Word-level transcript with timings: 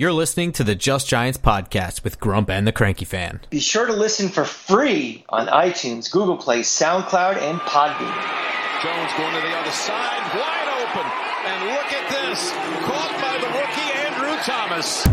You're 0.00 0.14
listening 0.14 0.52
to 0.52 0.64
the 0.64 0.74
Just 0.74 1.08
Giants 1.08 1.36
podcast 1.36 2.04
with 2.04 2.18
Grump 2.18 2.48
and 2.48 2.66
the 2.66 2.72
Cranky 2.72 3.04
Fan. 3.04 3.42
Be 3.50 3.60
sure 3.60 3.84
to 3.84 3.92
listen 3.92 4.30
for 4.30 4.46
free 4.46 5.26
on 5.28 5.46
iTunes, 5.48 6.10
Google 6.10 6.38
Play, 6.38 6.60
SoundCloud, 6.60 7.36
and 7.36 7.60
Podbean. 7.60 8.08
Jones 8.82 9.12
going 9.18 9.34
to 9.34 9.40
the 9.46 9.54
other 9.54 9.70
side, 9.70 10.34
wide 10.34 10.88
open. 10.88 11.04
And 11.44 11.66
look 11.66 11.92
at 11.92 12.08
this, 12.08 12.50
caught 12.80 13.12
by 13.20 13.36
the 13.42 13.52
rookie 13.52 13.92
Andrew 13.98 14.42
Thomas. 14.42 15.06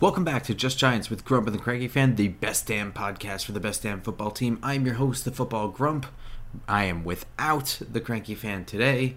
Welcome 0.00 0.24
back 0.24 0.42
to 0.42 0.54
Just 0.56 0.76
Giants 0.76 1.08
with 1.08 1.24
Grump 1.24 1.46
and 1.46 1.54
the 1.54 1.62
Cranky 1.62 1.86
Fan, 1.86 2.16
the 2.16 2.26
best 2.26 2.66
damn 2.66 2.92
podcast 2.92 3.44
for 3.44 3.52
the 3.52 3.60
best 3.60 3.84
damn 3.84 4.00
football 4.00 4.32
team. 4.32 4.58
I'm 4.60 4.86
your 4.86 4.96
host, 4.96 5.24
the 5.24 5.30
Football 5.30 5.68
Grump. 5.68 6.06
I 6.66 6.86
am 6.86 7.04
without 7.04 7.78
the 7.80 8.00
Cranky 8.00 8.34
Fan 8.34 8.64
today. 8.64 9.14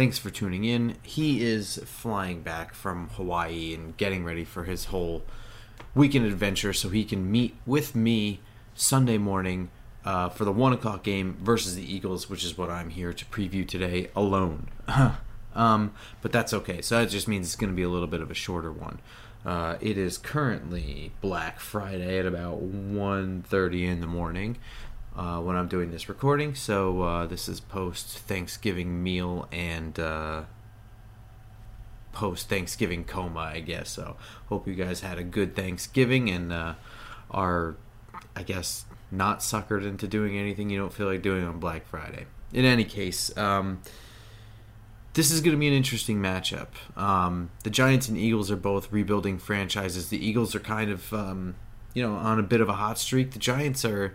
Thanks 0.00 0.16
for 0.16 0.30
tuning 0.30 0.64
in. 0.64 0.96
He 1.02 1.44
is 1.44 1.76
flying 1.84 2.40
back 2.40 2.72
from 2.72 3.10
Hawaii 3.16 3.74
and 3.74 3.94
getting 3.98 4.24
ready 4.24 4.44
for 4.44 4.64
his 4.64 4.86
whole 4.86 5.24
weekend 5.94 6.24
adventure 6.24 6.72
so 6.72 6.88
he 6.88 7.04
can 7.04 7.30
meet 7.30 7.54
with 7.66 7.94
me 7.94 8.40
Sunday 8.74 9.18
morning 9.18 9.68
uh, 10.06 10.30
for 10.30 10.46
the 10.46 10.52
1 10.52 10.72
o'clock 10.72 11.02
game 11.02 11.36
versus 11.42 11.74
the 11.74 11.82
Eagles, 11.82 12.30
which 12.30 12.44
is 12.44 12.56
what 12.56 12.70
I'm 12.70 12.88
here 12.88 13.12
to 13.12 13.24
preview 13.26 13.68
today 13.68 14.08
alone. 14.16 14.68
um, 15.54 15.92
but 16.22 16.32
that's 16.32 16.54
okay. 16.54 16.80
So 16.80 16.98
that 16.98 17.10
just 17.10 17.28
means 17.28 17.48
it's 17.48 17.56
going 17.56 17.70
to 17.70 17.76
be 17.76 17.82
a 17.82 17.90
little 17.90 18.08
bit 18.08 18.22
of 18.22 18.30
a 18.30 18.34
shorter 18.34 18.72
one. 18.72 19.00
Uh, 19.44 19.76
it 19.82 19.98
is 19.98 20.16
currently 20.16 21.12
Black 21.20 21.60
Friday 21.60 22.18
at 22.18 22.24
about 22.24 22.62
1.30 22.62 23.86
in 23.86 24.00
the 24.00 24.06
morning 24.06 24.56
uh, 25.16 25.40
when 25.40 25.56
I'm 25.56 25.68
doing 25.68 25.90
this 25.90 26.08
recording. 26.08 26.54
So 26.54 27.02
uh, 27.02 27.26
this 27.26 27.48
is 27.48 27.60
post 27.60 28.18
Thanksgiving 28.18 29.02
meal 29.02 29.48
and 29.52 29.98
uh, 29.98 30.42
post 32.12 32.48
Thanksgiving 32.48 33.04
coma, 33.04 33.40
I 33.40 33.60
guess. 33.60 33.90
So 33.90 34.16
hope 34.48 34.66
you 34.66 34.74
guys 34.74 35.00
had 35.00 35.18
a 35.18 35.24
good 35.24 35.56
Thanksgiving 35.56 36.30
and 36.30 36.52
uh, 36.52 36.74
are, 37.30 37.76
I 38.36 38.42
guess, 38.42 38.84
not 39.10 39.40
suckered 39.40 39.84
into 39.84 40.06
doing 40.06 40.36
anything 40.36 40.70
you 40.70 40.78
don't 40.78 40.92
feel 40.92 41.06
like 41.06 41.22
doing 41.22 41.44
on 41.44 41.58
Black 41.58 41.86
Friday. 41.86 42.26
In 42.52 42.64
any 42.64 42.84
case, 42.84 43.36
um, 43.36 43.80
this 45.14 45.30
is 45.30 45.40
going 45.40 45.52
to 45.52 45.58
be 45.58 45.66
an 45.66 45.74
interesting 45.74 46.18
matchup. 46.18 46.68
Um, 46.96 47.50
the 47.64 47.70
Giants 47.70 48.08
and 48.08 48.16
Eagles 48.16 48.50
are 48.50 48.56
both 48.56 48.92
rebuilding 48.92 49.38
franchises. 49.38 50.08
The 50.08 50.24
Eagles 50.24 50.54
are 50.54 50.60
kind 50.60 50.90
of, 50.90 51.12
um, 51.12 51.56
you 51.94 52.02
know, 52.02 52.14
on 52.14 52.38
a 52.38 52.42
bit 52.42 52.60
of 52.60 52.68
a 52.68 52.74
hot 52.74 52.98
streak. 52.98 53.32
The 53.32 53.38
Giants 53.38 53.84
are 53.84 54.14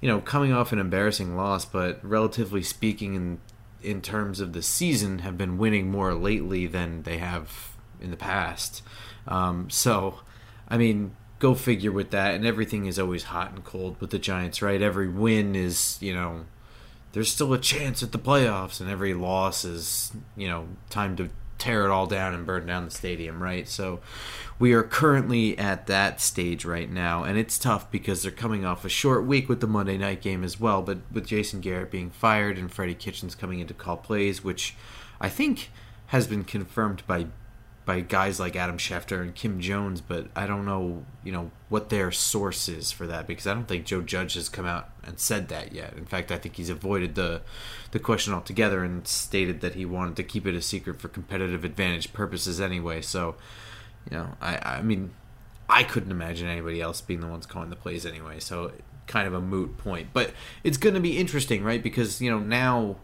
you 0.00 0.08
know, 0.08 0.20
coming 0.20 0.52
off 0.52 0.72
an 0.72 0.78
embarrassing 0.78 1.36
loss, 1.36 1.64
but 1.64 2.04
relatively 2.04 2.62
speaking, 2.62 3.14
in 3.14 3.40
in 3.82 4.02
terms 4.02 4.40
of 4.40 4.52
the 4.52 4.62
season, 4.62 5.20
have 5.20 5.38
been 5.38 5.56
winning 5.56 5.90
more 5.90 6.14
lately 6.14 6.66
than 6.66 7.02
they 7.02 7.18
have 7.18 7.76
in 8.00 8.10
the 8.10 8.16
past. 8.16 8.82
Um, 9.26 9.70
so, 9.70 10.20
I 10.68 10.76
mean, 10.76 11.16
go 11.38 11.54
figure 11.54 11.92
with 11.92 12.10
that. 12.10 12.34
And 12.34 12.46
everything 12.46 12.86
is 12.86 12.98
always 12.98 13.24
hot 13.24 13.52
and 13.52 13.64
cold 13.64 13.98
with 14.00 14.10
the 14.10 14.18
Giants, 14.18 14.62
right? 14.62 14.80
Every 14.82 15.08
win 15.08 15.56
is, 15.56 15.98
you 16.00 16.14
know, 16.14 16.44
there's 17.12 17.32
still 17.32 17.52
a 17.52 17.58
chance 17.58 18.02
at 18.02 18.12
the 18.12 18.18
playoffs, 18.18 18.80
and 18.80 18.88
every 18.88 19.14
loss 19.14 19.64
is, 19.64 20.12
you 20.36 20.48
know, 20.48 20.68
time 20.90 21.16
to 21.16 21.30
tear 21.60 21.84
it 21.84 21.90
all 21.90 22.06
down 22.06 22.34
and 22.34 22.46
burn 22.46 22.66
down 22.66 22.86
the 22.86 22.90
stadium, 22.90 23.42
right? 23.42 23.68
So 23.68 24.00
we 24.58 24.72
are 24.72 24.82
currently 24.82 25.56
at 25.58 25.86
that 25.86 26.20
stage 26.20 26.64
right 26.64 26.90
now, 26.90 27.24
and 27.24 27.38
it's 27.38 27.58
tough 27.58 27.90
because 27.90 28.22
they're 28.22 28.32
coming 28.32 28.64
off 28.64 28.84
a 28.84 28.88
short 28.88 29.24
week 29.24 29.48
with 29.48 29.60
the 29.60 29.66
Monday 29.66 29.96
night 29.96 30.20
game 30.20 30.42
as 30.44 30.58
well. 30.58 30.82
But 30.82 30.98
with 31.12 31.26
Jason 31.26 31.60
Garrett 31.60 31.90
being 31.90 32.10
fired 32.10 32.58
and 32.58 32.70
Freddie 32.70 32.94
Kitchens 32.94 33.34
coming 33.34 33.60
in 33.60 33.66
to 33.68 33.74
call 33.74 33.96
plays, 33.96 34.42
which 34.42 34.74
I 35.20 35.28
think 35.28 35.70
has 36.08 36.26
been 36.26 36.44
confirmed 36.44 37.02
by 37.06 37.26
by 37.90 37.98
guys 37.98 38.38
like 38.38 38.54
Adam 38.54 38.78
Schefter 38.78 39.20
and 39.20 39.34
Kim 39.34 39.58
Jones, 39.58 40.00
but 40.00 40.28
I 40.36 40.46
don't 40.46 40.64
know, 40.64 41.04
you 41.24 41.32
know, 41.32 41.50
what 41.68 41.88
their 41.88 42.12
source 42.12 42.68
is 42.68 42.92
for 42.92 43.04
that 43.08 43.26
because 43.26 43.48
I 43.48 43.54
don't 43.54 43.66
think 43.66 43.84
Joe 43.84 44.00
Judge 44.00 44.34
has 44.34 44.48
come 44.48 44.64
out 44.64 44.90
and 45.02 45.18
said 45.18 45.48
that 45.48 45.72
yet. 45.72 45.94
In 45.94 46.04
fact, 46.04 46.30
I 46.30 46.38
think 46.38 46.54
he's 46.54 46.70
avoided 46.70 47.16
the 47.16 47.42
the 47.90 47.98
question 47.98 48.32
altogether 48.32 48.84
and 48.84 49.08
stated 49.08 49.60
that 49.62 49.74
he 49.74 49.84
wanted 49.84 50.14
to 50.14 50.22
keep 50.22 50.46
it 50.46 50.54
a 50.54 50.62
secret 50.62 51.00
for 51.00 51.08
competitive 51.08 51.64
advantage 51.64 52.12
purposes 52.12 52.60
anyway. 52.60 53.00
So, 53.00 53.34
you 54.08 54.18
know, 54.18 54.36
I 54.40 54.76
I 54.76 54.82
mean, 54.82 55.10
I 55.68 55.82
couldn't 55.82 56.12
imagine 56.12 56.46
anybody 56.46 56.80
else 56.80 57.00
being 57.00 57.18
the 57.18 57.26
ones 57.26 57.44
calling 57.44 57.70
the 57.70 57.76
plays 57.76 58.06
anyway. 58.06 58.38
So, 58.38 58.70
kind 59.08 59.26
of 59.26 59.34
a 59.34 59.40
moot 59.40 59.78
point. 59.78 60.10
But 60.12 60.30
it's 60.62 60.76
going 60.76 60.94
to 60.94 61.00
be 61.00 61.18
interesting, 61.18 61.64
right? 61.64 61.82
Because, 61.82 62.22
you 62.22 62.30
know, 62.30 62.38
now 62.38 62.98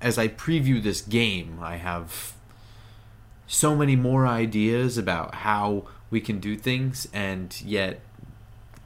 as 0.00 0.18
I 0.18 0.28
preview 0.28 0.80
this 0.80 1.00
game, 1.00 1.58
I 1.60 1.78
have 1.78 2.34
so 3.48 3.74
many 3.74 3.96
more 3.96 4.26
ideas 4.26 4.98
about 4.98 5.36
how 5.36 5.84
we 6.10 6.20
can 6.20 6.38
do 6.38 6.56
things 6.56 7.08
and 7.12 7.60
yet 7.62 8.00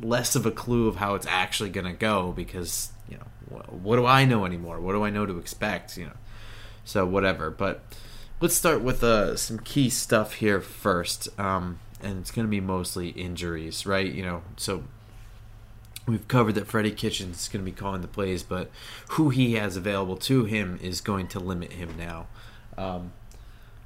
less 0.01 0.35
of 0.35 0.47
a 0.47 0.51
clue 0.51 0.89
of 0.89 0.97
how 0.97 1.15
it's 1.15 1.27
actually 1.27 1.69
going 1.69 1.87
to 1.87 1.93
go 1.93 2.33
because 2.33 2.91
you 3.09 3.17
know 3.17 3.57
what 3.83 3.97
do 3.97 4.07
i 4.07 4.25
know 4.25 4.47
anymore? 4.47 4.81
What 4.81 4.93
do 4.93 5.05
i 5.05 5.11
know 5.11 5.27
to 5.27 5.37
expect? 5.37 5.99
You 5.99 6.07
know 6.07 6.17
so 6.85 7.05
whatever. 7.05 7.51
But 7.51 7.83
let's 8.41 8.55
start 8.55 8.83
with 8.83 9.05
uh, 9.05 9.37
some 9.37 9.59
key 9.59 9.91
stuff 9.91 10.35
here 10.35 10.61
first 10.61 11.29
um, 11.39 11.81
and 12.01 12.19
it's 12.19 12.31
going 12.31 12.47
to 12.47 12.51
be 12.51 12.61
mostly 12.61 13.09
injuries 13.11 13.85
right? 13.85 14.11
You 14.11 14.23
know 14.23 14.43
so 14.57 14.85
we've 16.07 16.27
covered 16.29 16.55
that 16.55 16.69
freddie 16.69 16.93
kitchens 16.93 17.43
is 17.43 17.49
going 17.49 17.65
to 17.65 17.71
be 17.71 17.77
calling 17.77 18.01
the 18.01 18.09
plays 18.09 18.45
but 18.45 18.71
who 19.11 19.31
he 19.31 19.55
has 19.55 19.77
available 19.77 20.17
to 20.17 20.45
him 20.45 20.79
is 20.83 21.01
going 21.01 21.27
to 21.29 21.41
limit 21.41 21.73
him 21.73 21.97
now. 21.99 22.27
Um, 22.79 23.13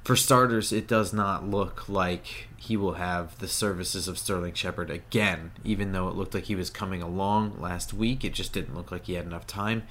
for 0.07 0.15
starters, 0.15 0.71
it 0.71 0.87
does 0.87 1.11
not 1.11 1.45
look 1.45 1.89
like 1.89 2.47
he 2.55 2.77
will 2.77 2.93
have 2.93 3.37
the 3.39 3.47
services 3.47 4.07
of 4.07 4.17
Sterling 4.17 4.53
Shepard 4.53 4.89
again, 4.89 5.51
even 5.65 5.91
though 5.91 6.07
it 6.07 6.15
looked 6.15 6.33
like 6.33 6.45
he 6.45 6.55
was 6.55 6.69
coming 6.69 7.01
along 7.01 7.59
last 7.59 7.93
week. 7.93 8.23
It 8.23 8.33
just 8.33 8.53
didn't 8.53 8.73
look 8.73 8.89
like 8.89 9.07
he 9.07 9.15
had 9.15 9.25
enough 9.25 9.45
time. 9.45 9.83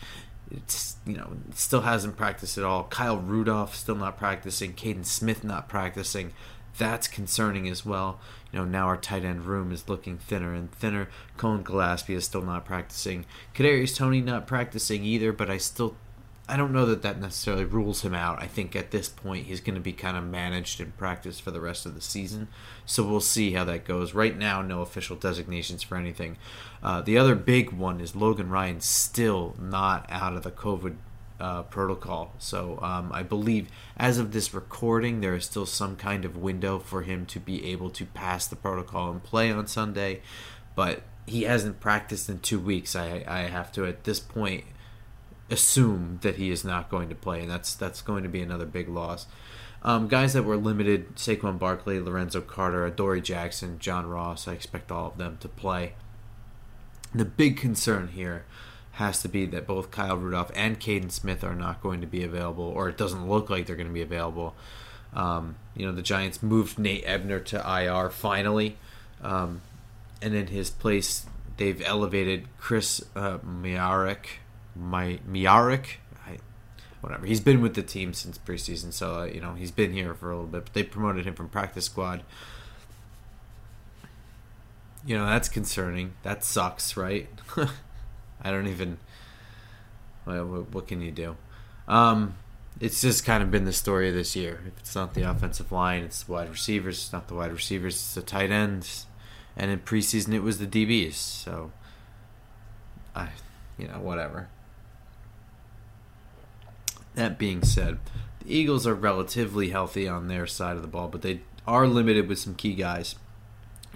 It's 0.50 0.96
you 1.04 1.18
know 1.18 1.32
still 1.54 1.82
hasn't 1.82 2.16
practiced 2.16 2.56
at 2.56 2.64
all. 2.64 2.84
Kyle 2.84 3.18
Rudolph 3.18 3.76
still 3.76 3.94
not 3.94 4.16
practicing. 4.16 4.72
Kaden 4.72 5.04
Smith 5.04 5.44
not 5.44 5.68
practicing. 5.68 6.32
That's 6.78 7.08
concerning 7.08 7.68
as 7.68 7.84
well. 7.84 8.18
You 8.52 8.60
know 8.60 8.64
now 8.64 8.86
our 8.86 8.96
tight 8.96 9.22
end 9.22 9.44
room 9.44 9.70
is 9.70 9.86
looking 9.86 10.16
thinner 10.16 10.54
and 10.54 10.72
thinner. 10.72 11.10
Colin 11.36 11.62
Gillespie 11.62 12.14
is 12.14 12.24
still 12.24 12.40
not 12.40 12.64
practicing. 12.64 13.26
Kadarius 13.54 13.94
Toney 13.94 14.22
not 14.22 14.46
practicing 14.46 15.04
either, 15.04 15.30
but 15.30 15.50
I 15.50 15.58
still 15.58 15.94
I 16.48 16.56
don't 16.56 16.72
know 16.72 16.86
that 16.86 17.02
that 17.02 17.20
necessarily 17.20 17.64
rules 17.64 18.02
him 18.02 18.14
out. 18.14 18.40
I 18.40 18.46
think 18.46 18.76
at 18.76 18.92
this 18.92 19.08
point 19.08 19.46
he's 19.46 19.60
going 19.60 19.74
to 19.74 19.80
be 19.80 19.92
kind 19.92 20.16
of 20.16 20.24
managed 20.24 20.80
in 20.80 20.92
practice 20.92 21.40
for 21.40 21.50
the 21.50 21.60
rest 21.60 21.86
of 21.86 21.96
the 21.96 22.00
season. 22.00 22.46
So 22.84 23.02
we'll 23.02 23.20
see 23.20 23.52
how 23.52 23.64
that 23.64 23.84
goes. 23.84 24.14
Right 24.14 24.36
now, 24.36 24.62
no 24.62 24.80
official 24.80 25.16
designations 25.16 25.82
for 25.82 25.96
anything. 25.96 26.36
Uh, 26.84 27.00
the 27.00 27.18
other 27.18 27.34
big 27.34 27.72
one 27.72 28.00
is 28.00 28.14
Logan 28.14 28.48
Ryan 28.48 28.80
still 28.80 29.56
not 29.58 30.06
out 30.08 30.36
of 30.36 30.44
the 30.44 30.52
COVID 30.52 30.96
uh, 31.40 31.62
protocol. 31.64 32.32
So 32.38 32.78
um, 32.80 33.10
I 33.12 33.24
believe 33.24 33.68
as 33.96 34.18
of 34.18 34.32
this 34.32 34.54
recording, 34.54 35.20
there 35.20 35.34
is 35.34 35.46
still 35.46 35.66
some 35.66 35.96
kind 35.96 36.24
of 36.24 36.36
window 36.36 36.78
for 36.78 37.02
him 37.02 37.26
to 37.26 37.40
be 37.40 37.72
able 37.72 37.90
to 37.90 38.04
pass 38.06 38.46
the 38.46 38.56
protocol 38.56 39.10
and 39.10 39.22
play 39.22 39.50
on 39.50 39.66
Sunday. 39.66 40.22
But 40.76 41.02
he 41.26 41.42
hasn't 41.42 41.80
practiced 41.80 42.28
in 42.28 42.38
two 42.38 42.60
weeks. 42.60 42.94
I, 42.94 43.24
I 43.26 43.40
have 43.40 43.72
to, 43.72 43.84
at 43.84 44.04
this 44.04 44.20
point, 44.20 44.64
assume 45.50 46.18
that 46.22 46.36
he 46.36 46.50
is 46.50 46.64
not 46.64 46.90
going 46.90 47.08
to 47.08 47.14
play, 47.14 47.40
and 47.40 47.50
that's 47.50 47.74
that's 47.74 48.02
going 48.02 48.22
to 48.22 48.28
be 48.28 48.40
another 48.40 48.66
big 48.66 48.88
loss. 48.88 49.26
Um, 49.82 50.08
guys 50.08 50.32
that 50.32 50.42
were 50.42 50.56
limited: 50.56 51.16
Saquon 51.16 51.58
Barkley, 51.58 52.00
Lorenzo 52.00 52.40
Carter, 52.40 52.84
Adoree 52.84 53.20
Jackson, 53.20 53.78
John 53.78 54.06
Ross. 54.06 54.48
I 54.48 54.52
expect 54.52 54.90
all 54.90 55.08
of 55.08 55.18
them 55.18 55.38
to 55.40 55.48
play. 55.48 55.94
The 57.14 57.24
big 57.24 57.56
concern 57.56 58.08
here 58.08 58.44
has 58.92 59.20
to 59.22 59.28
be 59.28 59.46
that 59.46 59.66
both 59.66 59.90
Kyle 59.90 60.16
Rudolph 60.16 60.50
and 60.54 60.80
Kaden 60.80 61.12
Smith 61.12 61.44
are 61.44 61.54
not 61.54 61.82
going 61.82 62.00
to 62.00 62.06
be 62.06 62.24
available, 62.24 62.64
or 62.64 62.88
it 62.88 62.96
doesn't 62.96 63.28
look 63.28 63.50
like 63.50 63.66
they're 63.66 63.76
going 63.76 63.88
to 63.88 63.92
be 63.92 64.02
available. 64.02 64.54
Um, 65.12 65.56
you 65.74 65.86
know, 65.86 65.92
the 65.92 66.02
Giants 66.02 66.42
moved 66.42 66.78
Nate 66.78 67.04
Ebner 67.06 67.40
to 67.40 67.58
IR 67.58 68.10
finally, 68.10 68.76
um, 69.22 69.60
and 70.20 70.34
in 70.34 70.48
his 70.48 70.70
place, 70.70 71.26
they've 71.58 71.80
elevated 71.82 72.48
Chris 72.58 73.02
uh, 73.14 73.38
Myarick 73.38 74.26
my 74.78 75.18
Myarick, 75.28 75.96
I, 76.26 76.38
whatever. 77.00 77.26
He's 77.26 77.40
been 77.40 77.60
with 77.60 77.74
the 77.74 77.82
team 77.82 78.12
since 78.12 78.38
preseason, 78.38 78.92
so 78.92 79.20
uh, 79.20 79.24
you 79.24 79.40
know 79.40 79.54
he's 79.54 79.70
been 79.70 79.92
here 79.92 80.14
for 80.14 80.30
a 80.30 80.34
little 80.34 80.50
bit. 80.50 80.64
But 80.64 80.74
they 80.74 80.82
promoted 80.82 81.26
him 81.26 81.34
from 81.34 81.48
practice 81.48 81.86
squad. 81.86 82.22
You 85.04 85.16
know 85.16 85.26
that's 85.26 85.48
concerning. 85.48 86.14
That 86.22 86.44
sucks, 86.44 86.96
right? 86.96 87.28
I 88.42 88.50
don't 88.50 88.66
even. 88.66 88.98
What, 90.24 90.74
what 90.74 90.88
can 90.88 91.00
you 91.00 91.12
do? 91.12 91.36
Um, 91.86 92.34
it's 92.80 93.00
just 93.00 93.24
kind 93.24 93.42
of 93.42 93.50
been 93.50 93.64
the 93.64 93.72
story 93.72 94.08
of 94.08 94.14
this 94.14 94.36
year. 94.36 94.60
If 94.66 94.78
it's 94.80 94.94
not 94.94 95.14
the 95.14 95.22
offensive 95.22 95.72
line, 95.72 96.02
it's 96.02 96.24
the 96.24 96.32
wide 96.32 96.50
receivers. 96.50 96.96
It's 96.98 97.12
not 97.12 97.28
the 97.28 97.34
wide 97.34 97.52
receivers, 97.52 97.94
it's 97.94 98.14
the 98.14 98.22
tight 98.22 98.50
ends. 98.50 99.06
And 99.56 99.70
in 99.70 99.78
preseason, 99.80 100.34
it 100.34 100.42
was 100.42 100.58
the 100.58 100.66
DBs. 100.66 101.14
So, 101.14 101.72
I, 103.14 103.30
you 103.78 103.88
know, 103.88 104.00
whatever. 104.00 104.48
That 107.16 107.38
being 107.38 107.62
said, 107.62 107.98
the 108.40 108.54
Eagles 108.54 108.86
are 108.86 108.94
relatively 108.94 109.70
healthy 109.70 110.06
on 110.06 110.28
their 110.28 110.46
side 110.46 110.76
of 110.76 110.82
the 110.82 110.88
ball, 110.88 111.08
but 111.08 111.22
they 111.22 111.40
are 111.66 111.88
limited 111.88 112.28
with 112.28 112.38
some 112.38 112.54
key 112.54 112.74
guys. 112.74 113.16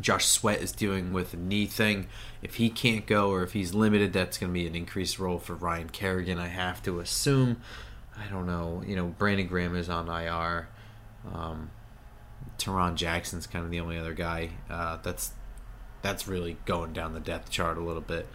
Josh 0.01 0.25
Sweat 0.25 0.61
is 0.61 0.73
dealing 0.73 1.13
with 1.13 1.35
a 1.35 1.37
knee 1.37 1.67
thing. 1.67 2.09
If 2.43 2.57
he 2.57 2.71
can't 2.71 3.07
go 3.07 3.31
or 3.31 3.43
if 3.43 3.53
he's 3.53 3.75
limited, 3.75 4.13
that's 4.13 4.39
going 4.39 4.51
to 4.51 4.55
be 4.55 4.67
an 4.67 4.75
increased 4.75 5.19
role 5.19 5.39
for 5.39 5.55
Ryan 5.55 5.91
Kerrigan, 5.91 6.39
I 6.39 6.49
have 6.49 6.83
to 6.85 7.01
assume. 7.01 7.61
I 8.19 8.27
don't 8.29 8.47
know. 8.47 8.83
You 8.87 8.97
know, 8.97 9.07
Brandon 9.07 9.47
Graham 9.47 9.77
is 9.77 9.89
on 9.89 10.09
IR. 10.09 10.69
Um, 11.33 11.71
Tarron 12.59 12.95
Jackson's 12.95 13.47
kind 13.47 13.65
of 13.65 13.71
the 13.71 13.81
only 13.81 13.99
other 13.99 14.15
guy 14.15 14.51
uh, 14.69 14.99
that's 15.03 15.33
that's 16.03 16.27
really 16.27 16.57
going 16.65 16.95
down 16.95 17.13
the 17.13 17.21
depth 17.21 17.51
chart 17.51 17.77
a 17.77 17.83
little 17.83 18.01
bit. 18.01 18.27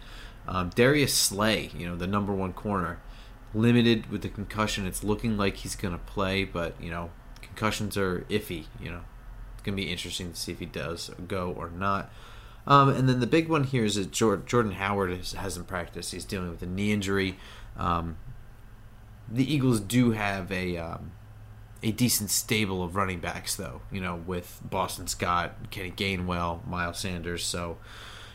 Um, 0.46 0.70
Darius 0.74 1.12
Slay, 1.12 1.70
you 1.76 1.88
know, 1.88 1.96
the 1.96 2.06
number 2.06 2.32
one 2.32 2.52
corner, 2.52 3.00
limited 3.54 4.10
with 4.10 4.22
the 4.22 4.28
concussion. 4.28 4.86
It's 4.86 5.04
looking 5.04 5.36
like 5.36 5.56
he's 5.56 5.76
going 5.76 5.94
to 5.94 6.04
play, 6.04 6.44
but 6.44 6.74
you 6.80 6.90
know, 6.90 7.10
concussions 7.40 7.96
are 7.96 8.26
iffy. 8.28 8.66
You 8.80 8.90
know, 8.90 9.00
it's 9.54 9.62
going 9.62 9.76
to 9.76 9.82
be 9.82 9.90
interesting 9.90 10.32
to 10.32 10.38
see 10.38 10.52
if 10.52 10.58
he 10.58 10.66
does 10.66 11.10
go 11.26 11.52
or 11.52 11.70
not. 11.70 12.10
Um, 12.66 12.88
and 12.88 13.08
then 13.08 13.20
the 13.20 13.26
big 13.26 13.48
one 13.48 13.64
here 13.64 13.84
is 13.84 13.94
that 13.94 14.10
Jordan 14.10 14.72
Howard 14.72 15.10
hasn't 15.34 15.68
practiced. 15.68 16.12
He's 16.12 16.24
dealing 16.24 16.50
with 16.50 16.62
a 16.62 16.66
knee 16.66 16.92
injury. 16.92 17.38
Um, 17.76 18.16
the 19.30 19.52
Eagles 19.52 19.80
do 19.80 20.12
have 20.12 20.50
a 20.50 20.76
um, 20.76 21.12
a 21.82 21.92
decent 21.92 22.30
stable 22.30 22.82
of 22.82 22.96
running 22.96 23.20
backs, 23.20 23.54
though. 23.54 23.82
You 23.92 24.00
know, 24.00 24.16
with 24.16 24.60
Boston 24.68 25.06
Scott, 25.06 25.70
Kenny 25.70 25.92
Gainwell, 25.92 26.66
Miles 26.66 26.98
Sanders. 26.98 27.44
So, 27.44 27.78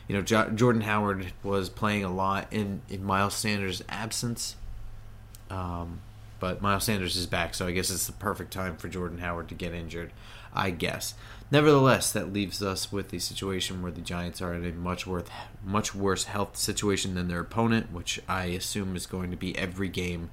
you 0.08 0.16
know, 0.16 0.22
jo- 0.22 0.50
Jordan 0.50 0.84
Howard 0.84 1.34
was 1.44 1.69
playing 1.69 2.04
a 2.06 2.13
lot 2.13 2.48
in 2.52 2.81
in 2.88 3.04
Miles 3.04 3.36
Sanders' 3.36 3.84
absence. 3.90 4.56
Um, 5.51 6.01
but 6.39 6.62
Miles 6.62 6.86
Sanders 6.86 7.15
is 7.15 7.27
back, 7.27 7.53
so 7.53 7.68
I 7.68 7.71
guess 7.71 7.92
it's 7.92 8.07
the 8.07 8.13
perfect 8.13 8.51
time 8.51 8.77
for 8.77 8.88
Jordan 8.88 9.19
Howard 9.19 9.50
to 9.50 9.56
get 9.56 9.74
injured. 9.74 10.12
I 10.53 10.71
guess. 10.71 11.13
Nevertheless, 11.50 12.12
that 12.12 12.33
leaves 12.33 12.62
us 12.62 12.92
with 12.92 13.09
the 13.09 13.19
situation 13.19 13.81
where 13.81 13.92
the 13.92 14.01
Giants 14.01 14.42
are 14.42 14.53
in 14.53 14.65
a 14.65 14.71
much 14.71 15.06
worth, 15.06 15.30
much 15.63 15.94
worse 15.94 16.25
health 16.25 16.57
situation 16.57 17.15
than 17.15 17.27
their 17.27 17.42
opponent, 17.42 17.92
which 17.92 18.21
I 18.27 18.45
assume 18.45 18.95
is 18.95 19.06
going 19.06 19.31
to 19.31 19.38
be 19.38 19.57
every 19.57 19.89
game 19.89 20.30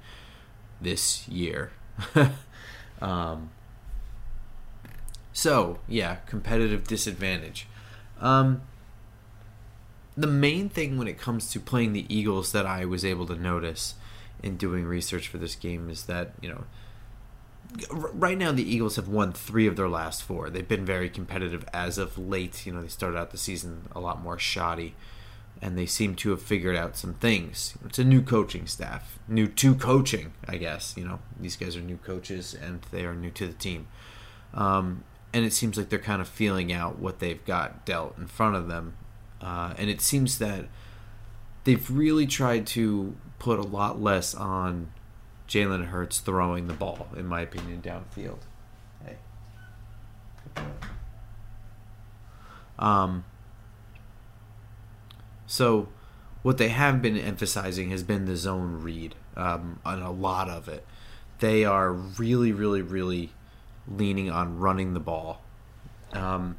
this 0.81 1.27
year. 1.27 1.71
um, 3.01 3.51
so 5.33 5.79
yeah, 5.87 6.15
competitive 6.25 6.87
disadvantage. 6.87 7.67
Um, 8.19 8.61
the 10.17 10.27
main 10.27 10.69
thing 10.69 10.97
when 10.97 11.07
it 11.07 11.17
comes 11.17 11.49
to 11.51 11.59
playing 11.59 11.93
the 11.93 12.05
Eagles 12.13 12.51
that 12.51 12.65
I 12.65 12.83
was 12.85 13.05
able 13.05 13.25
to 13.27 13.35
notice 13.35 13.95
in 14.41 14.57
doing 14.57 14.85
research 14.85 15.27
for 15.27 15.37
this 15.37 15.55
game 15.55 15.89
is 15.89 16.05
that 16.05 16.31
you 16.41 16.49
know 16.49 16.63
right 17.87 18.37
now 18.37 18.51
the 18.51 18.69
Eagles 18.69 18.95
have 18.95 19.07
won 19.07 19.31
three 19.31 19.67
of 19.67 19.75
their 19.75 19.89
last 19.89 20.23
four. 20.23 20.49
They've 20.49 20.67
been 20.67 20.85
very 20.85 21.09
competitive 21.09 21.65
as 21.73 21.97
of 21.97 22.17
late. 22.17 22.65
You 22.65 22.73
know, 22.73 22.81
they 22.81 22.87
started 22.87 23.17
out 23.17 23.31
the 23.31 23.37
season 23.37 23.87
a 23.91 23.99
lot 23.99 24.21
more 24.21 24.39
shoddy, 24.39 24.95
and 25.61 25.77
they 25.77 25.85
seem 25.85 26.15
to 26.15 26.31
have 26.31 26.41
figured 26.41 26.75
out 26.75 26.97
some 26.97 27.13
things. 27.15 27.77
It's 27.85 27.99
a 27.99 28.03
new 28.03 28.21
coaching 28.21 28.65
staff, 28.65 29.19
new 29.27 29.47
to 29.47 29.75
coaching, 29.75 30.33
I 30.47 30.57
guess. 30.57 30.95
You 30.97 31.05
know, 31.05 31.19
these 31.39 31.55
guys 31.55 31.75
are 31.75 31.81
new 31.81 31.97
coaches 31.97 32.55
and 32.59 32.81
they 32.91 33.05
are 33.05 33.15
new 33.15 33.31
to 33.31 33.47
the 33.47 33.53
team, 33.53 33.87
um, 34.53 35.03
and 35.33 35.45
it 35.45 35.53
seems 35.53 35.77
like 35.77 35.89
they're 35.89 35.99
kind 35.99 36.21
of 36.21 36.27
feeling 36.27 36.73
out 36.73 36.97
what 36.97 37.19
they've 37.19 37.43
got 37.45 37.85
dealt 37.85 38.17
in 38.17 38.27
front 38.27 38.55
of 38.55 38.67
them, 38.67 38.95
uh, 39.41 39.73
and 39.77 39.89
it 39.91 40.01
seems 40.01 40.39
that 40.39 40.65
they've 41.65 41.91
really 41.91 42.25
tried 42.25 42.65
to 42.65 43.15
put 43.39 43.57
a 43.57 43.63
lot 43.63 44.01
less 44.01 44.35
on 44.35 44.91
Jalen 45.47 45.85
Hurts 45.85 46.19
throwing 46.19 46.67
the 46.67 46.73
ball, 46.73 47.07
in 47.17 47.25
my 47.25 47.41
opinion, 47.41 47.81
downfield. 47.81 48.39
Hey. 49.03 49.17
Um, 52.77 53.23
so, 55.47 55.87
what 56.43 56.57
they 56.57 56.69
have 56.69 57.01
been 57.01 57.17
emphasizing 57.17 57.89
has 57.89 58.03
been 58.03 58.25
the 58.25 58.35
zone 58.35 58.81
read, 58.81 59.15
um, 59.35 59.79
and 59.83 60.03
a 60.03 60.11
lot 60.11 60.49
of 60.49 60.67
it. 60.67 60.85
They 61.39 61.65
are 61.65 61.91
really, 61.91 62.51
really, 62.51 62.81
really 62.81 63.31
leaning 63.87 64.29
on 64.29 64.59
running 64.59 64.93
the 64.93 64.99
ball. 64.99 65.41
Um, 66.13 66.57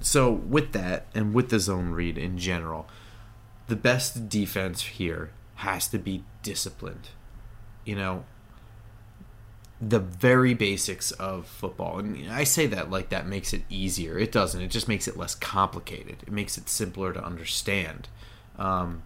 so, 0.00 0.30
with 0.30 0.72
that, 0.72 1.06
and 1.14 1.34
with 1.34 1.48
the 1.48 1.58
zone 1.58 1.90
read 1.90 2.16
in 2.16 2.38
general, 2.38 2.86
the 3.66 3.76
best 3.76 4.28
defense 4.28 4.82
here 4.82 5.30
has 5.60 5.88
to 5.88 5.98
be 5.98 6.24
disciplined 6.42 7.08
you 7.84 7.96
know, 7.96 8.24
the 9.80 9.98
very 9.98 10.54
basics 10.54 11.10
of 11.12 11.46
football. 11.46 11.98
And 11.98 12.30
I 12.30 12.44
say 12.44 12.66
that 12.66 12.90
like 12.90 13.08
that 13.08 13.26
makes 13.26 13.52
it 13.52 13.62
easier. 13.68 14.18
It 14.18 14.32
doesn't. 14.32 14.60
It 14.60 14.70
just 14.70 14.88
makes 14.88 15.08
it 15.08 15.16
less 15.16 15.34
complicated. 15.34 16.18
It 16.22 16.32
makes 16.32 16.58
it 16.58 16.68
simpler 16.68 17.12
to 17.12 17.24
understand. 17.24 18.08
Um, 18.58 19.02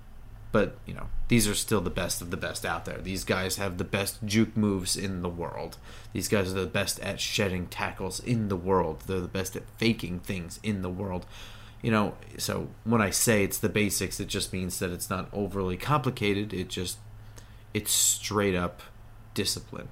but 0.50 0.78
you 0.86 0.94
know, 0.94 1.06
these 1.28 1.48
are 1.48 1.54
still 1.54 1.80
the 1.80 1.90
best 1.90 2.20
of 2.20 2.30
the 2.30 2.36
best 2.36 2.64
out 2.64 2.84
there. 2.84 2.98
These 2.98 3.24
guys 3.24 3.56
have 3.56 3.78
the 3.78 3.84
best 3.84 4.18
juke 4.24 4.56
moves 4.56 4.96
in 4.96 5.22
the 5.22 5.28
world. 5.28 5.78
These 6.12 6.28
guys 6.28 6.50
are 6.50 6.60
the 6.60 6.66
best 6.66 6.98
at 7.00 7.20
shedding 7.20 7.66
tackles 7.66 8.20
in 8.20 8.48
the 8.48 8.56
world. 8.56 9.04
They're 9.06 9.20
the 9.20 9.28
best 9.28 9.56
at 9.56 9.68
faking 9.78 10.20
things 10.20 10.60
in 10.62 10.82
the 10.82 10.90
world. 10.90 11.26
You 11.84 11.90
know, 11.90 12.14
so 12.38 12.68
when 12.84 13.02
I 13.02 13.10
say 13.10 13.44
it's 13.44 13.58
the 13.58 13.68
basics, 13.68 14.18
it 14.18 14.26
just 14.26 14.54
means 14.54 14.78
that 14.78 14.90
it's 14.90 15.10
not 15.10 15.28
overly 15.34 15.76
complicated. 15.76 16.54
It 16.54 16.70
just 16.70 16.96
it's 17.74 17.92
straight 17.92 18.54
up 18.54 18.80
discipline. 19.34 19.88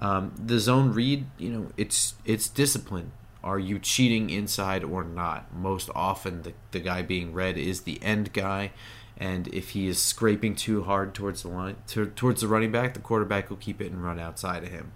Um, 0.00 0.34
the 0.36 0.58
zone 0.58 0.92
read, 0.92 1.24
you 1.38 1.48
know, 1.48 1.68
it's 1.78 2.12
it's 2.26 2.46
discipline. 2.46 3.12
Are 3.42 3.58
you 3.58 3.78
cheating 3.78 4.28
inside 4.28 4.84
or 4.84 5.02
not? 5.02 5.50
Most 5.56 5.88
often, 5.94 6.42
the 6.42 6.52
the 6.72 6.80
guy 6.80 7.00
being 7.00 7.32
read 7.32 7.56
is 7.56 7.80
the 7.80 8.02
end 8.02 8.34
guy, 8.34 8.72
and 9.16 9.48
if 9.48 9.70
he 9.70 9.88
is 9.88 10.02
scraping 10.02 10.54
too 10.54 10.82
hard 10.82 11.14
towards 11.14 11.40
the 11.40 11.48
line 11.48 11.76
to, 11.86 12.04
towards 12.04 12.42
the 12.42 12.48
running 12.48 12.70
back, 12.70 12.92
the 12.92 13.00
quarterback 13.00 13.48
will 13.48 13.56
keep 13.56 13.80
it 13.80 13.90
and 13.90 14.04
run 14.04 14.20
outside 14.20 14.62
of 14.62 14.68
him. 14.68 14.92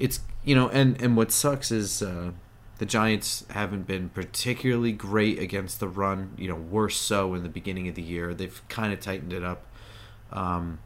It's 0.00 0.18
you 0.42 0.56
know, 0.56 0.68
and 0.68 1.00
and 1.00 1.16
what 1.16 1.30
sucks 1.30 1.70
is. 1.70 2.02
Uh, 2.02 2.32
the 2.80 2.86
Giants 2.86 3.44
haven't 3.50 3.86
been 3.86 4.08
particularly 4.08 4.92
great 4.92 5.38
against 5.38 5.80
the 5.80 5.86
run, 5.86 6.32
you 6.38 6.48
know, 6.48 6.54
worse 6.54 6.96
so 6.96 7.34
in 7.34 7.42
the 7.42 7.50
beginning 7.50 7.88
of 7.88 7.94
the 7.94 8.00
year. 8.00 8.32
They've 8.32 8.58
kind 8.70 8.90
of 8.90 9.00
tightened 9.00 9.34
it 9.34 9.44
up 9.44 9.66
um, 10.32 10.78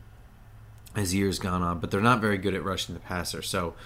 as 0.96 1.14
years 1.14 1.38
gone 1.38 1.62
on, 1.62 1.78
but 1.78 1.92
they're 1.92 2.00
not 2.00 2.20
very 2.20 2.36
good 2.36 2.52
at 2.52 2.64
rushing 2.64 2.96
the 2.96 3.00
passer. 3.00 3.42
So 3.42 3.76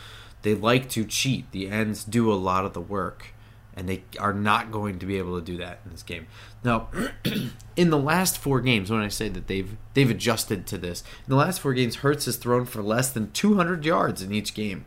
they 0.41 0.55
like 0.55 0.89
to 0.89 1.05
cheat. 1.05 1.53
The 1.53 1.69
ends 1.69 2.03
do 2.03 2.33
a 2.33 2.35
lot 2.35 2.65
of 2.65 2.73
the 2.73 2.81
work, 2.81 3.35
and 3.77 3.87
they 3.87 4.05
are 4.19 4.33
not 4.33 4.73
going 4.73 4.99
to 5.01 5.05
be 5.05 5.19
able 5.19 5.39
to 5.39 5.45
do 5.45 5.59
that 5.59 5.81
in 5.85 5.91
this 5.91 6.03
game. 6.03 6.29
Now, 6.65 6.89
in 7.77 7.91
the 7.91 7.99
last 7.99 8.39
four 8.39 8.63
games, 8.63 8.91
when 8.91 9.03
I 9.03 9.09
say 9.09 9.29
that 9.29 9.49
they've 9.49 9.77
they've 9.93 10.11
adjusted 10.11 10.67
to 10.69 10.79
this, 10.79 11.03
in 11.27 11.29
the 11.29 11.37
last 11.37 11.61
four 11.61 11.75
games, 11.75 11.97
Hurts 11.97 12.25
has 12.25 12.37
thrown 12.37 12.65
for 12.65 12.83
less 12.83 13.11
than 13.11 13.33
200 13.33 13.85
yards 13.85 14.23
in 14.23 14.33
each 14.33 14.55
game. 14.55 14.87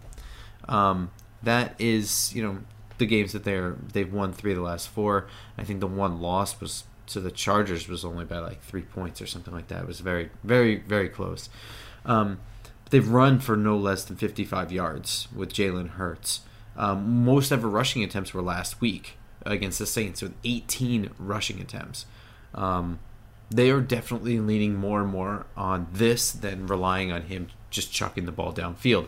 Um, 0.67 1.11
that 1.43 1.75
is, 1.77 2.33
you 2.33 2.41
know, 2.41 2.61
the 3.01 3.07
games 3.07 3.33
that 3.33 3.43
they're 3.43 3.75
they've 3.91 4.13
won 4.13 4.31
three 4.31 4.51
of 4.51 4.57
the 4.57 4.63
last 4.63 4.87
four. 4.87 5.27
I 5.57 5.65
think 5.65 5.81
the 5.81 5.87
one 5.87 6.21
loss 6.21 6.61
was 6.61 6.85
to 7.07 7.19
the 7.19 7.31
Chargers 7.31 7.87
was 7.87 8.05
only 8.05 8.25
by 8.25 8.39
like 8.39 8.61
three 8.61 8.83
points 8.83 9.21
or 9.21 9.27
something 9.27 9.53
like 9.53 9.67
that. 9.67 9.81
It 9.81 9.87
was 9.87 9.99
very, 9.99 10.29
very, 10.43 10.77
very 10.77 11.09
close. 11.09 11.49
Um, 12.05 12.39
they've 12.89 13.07
run 13.07 13.39
for 13.39 13.57
no 13.57 13.77
less 13.77 14.05
than 14.05 14.15
55 14.15 14.71
yards 14.71 15.27
with 15.35 15.51
Jalen 15.51 15.91
Hurts. 15.91 16.41
Um, 16.77 17.25
most 17.25 17.51
ever 17.51 17.67
rushing 17.67 18.03
attempts 18.03 18.33
were 18.33 18.41
last 18.41 18.79
week 18.79 19.17
against 19.45 19.79
the 19.79 19.85
Saints 19.85 20.21
with 20.21 20.33
18 20.43 21.09
rushing 21.19 21.59
attempts. 21.59 22.05
Um, 22.55 22.99
they 23.49 23.69
are 23.69 23.81
definitely 23.81 24.39
leaning 24.39 24.75
more 24.75 25.01
and 25.01 25.09
more 25.09 25.45
on 25.57 25.87
this 25.91 26.31
than 26.31 26.67
relying 26.67 27.11
on 27.11 27.23
him 27.23 27.47
just 27.69 27.91
chucking 27.91 28.25
the 28.25 28.31
ball 28.31 28.53
downfield. 28.53 29.07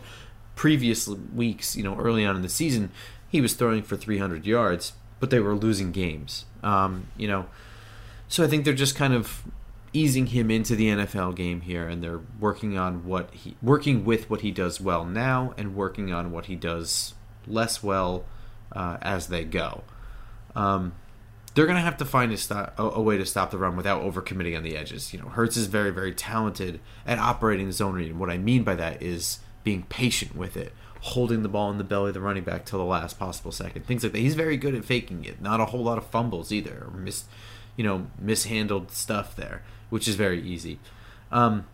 Previous 0.56 1.08
weeks, 1.08 1.74
you 1.74 1.82
know, 1.82 1.96
early 1.96 2.24
on 2.24 2.36
in 2.36 2.42
the 2.42 2.48
season, 2.48 2.90
he 3.34 3.40
was 3.40 3.54
throwing 3.54 3.82
for 3.82 3.96
300 3.96 4.46
yards, 4.46 4.92
but 5.18 5.30
they 5.30 5.40
were 5.40 5.56
losing 5.56 5.90
games. 5.90 6.44
Um, 6.62 7.08
you 7.16 7.26
know, 7.26 7.46
so 8.28 8.44
I 8.44 8.46
think 8.46 8.64
they're 8.64 8.72
just 8.72 8.94
kind 8.94 9.12
of 9.12 9.42
easing 9.92 10.26
him 10.26 10.52
into 10.52 10.76
the 10.76 10.86
NFL 10.86 11.34
game 11.34 11.62
here, 11.62 11.88
and 11.88 12.00
they're 12.00 12.20
working 12.38 12.78
on 12.78 13.04
what 13.04 13.34
he 13.34 13.56
working 13.60 14.04
with 14.04 14.30
what 14.30 14.42
he 14.42 14.52
does 14.52 14.80
well 14.80 15.04
now, 15.04 15.52
and 15.58 15.74
working 15.74 16.12
on 16.12 16.30
what 16.30 16.46
he 16.46 16.54
does 16.54 17.14
less 17.44 17.82
well 17.82 18.24
uh, 18.70 18.98
as 19.02 19.26
they 19.26 19.42
go. 19.42 19.82
Um, 20.54 20.94
they're 21.54 21.66
going 21.66 21.74
to 21.74 21.82
have 21.82 21.96
to 21.96 22.04
find 22.04 22.30
a, 22.30 22.36
stop, 22.36 22.78
a, 22.78 22.84
a, 22.84 23.02
way 23.02 23.18
to 23.18 23.26
stop 23.26 23.50
the 23.50 23.58
run 23.58 23.76
without 23.76 24.04
overcommitting 24.04 24.56
on 24.56 24.62
the 24.62 24.76
edges. 24.76 25.12
You 25.12 25.18
know, 25.18 25.28
Hurts 25.28 25.56
is 25.56 25.66
very, 25.66 25.90
very 25.90 26.14
talented 26.14 26.78
at 27.04 27.18
operating 27.18 27.72
zone 27.72 27.96
read. 27.96 28.10
And 28.10 28.20
what 28.20 28.30
I 28.30 28.38
mean 28.38 28.62
by 28.62 28.76
that 28.76 29.02
is 29.02 29.40
being 29.64 29.82
patient 29.88 30.36
with 30.36 30.56
it, 30.56 30.72
holding 31.04 31.42
the 31.42 31.48
ball 31.50 31.70
in 31.70 31.76
the 31.76 31.84
belly 31.84 32.08
of 32.08 32.14
the 32.14 32.20
running 32.20 32.44
back 32.44 32.64
till 32.64 32.78
the 32.78 32.84
last 32.84 33.18
possible 33.18 33.52
second, 33.52 33.84
things 33.84 34.02
like 34.02 34.12
that. 34.12 34.18
He's 34.18 34.34
very 34.34 34.56
good 34.56 34.74
at 34.74 34.86
faking 34.86 35.26
it. 35.26 35.38
Not 35.38 35.60
a 35.60 35.66
whole 35.66 35.82
lot 35.82 35.98
of 35.98 36.06
fumbles 36.06 36.50
either, 36.50 36.88
or 36.90 36.98
missed 36.98 37.26
you 37.76 37.84
know 37.84 38.06
mishandled 38.18 38.90
stuff 38.90 39.36
there, 39.36 39.62
which 39.90 40.08
is 40.08 40.14
very 40.14 40.40
easy. 40.40 40.78
Um, 41.30 41.66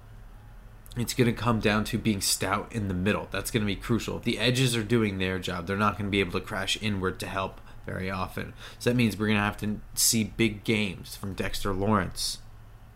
it's 0.96 1.14
going 1.14 1.32
to 1.32 1.40
come 1.40 1.60
down 1.60 1.84
to 1.84 1.98
being 1.98 2.20
stout 2.20 2.72
in 2.72 2.88
the 2.88 2.94
middle. 2.94 3.28
That's 3.30 3.52
going 3.52 3.62
to 3.62 3.66
be 3.66 3.76
crucial. 3.76 4.18
The 4.18 4.40
edges 4.40 4.74
are 4.74 4.82
doing 4.82 5.18
their 5.18 5.38
job, 5.38 5.68
they're 5.68 5.76
not 5.76 5.92
going 5.92 6.06
to 6.06 6.10
be 6.10 6.20
able 6.20 6.32
to 6.32 6.44
crash 6.44 6.76
inward 6.82 7.20
to 7.20 7.26
help 7.26 7.60
very 7.86 8.10
often. 8.10 8.52
So 8.80 8.90
that 8.90 8.96
means 8.96 9.16
we're 9.16 9.26
going 9.26 9.38
to 9.38 9.44
have 9.44 9.56
to 9.58 9.80
see 9.94 10.24
big 10.24 10.64
games 10.64 11.14
from 11.14 11.34
Dexter 11.34 11.72
Lawrence 11.72 12.38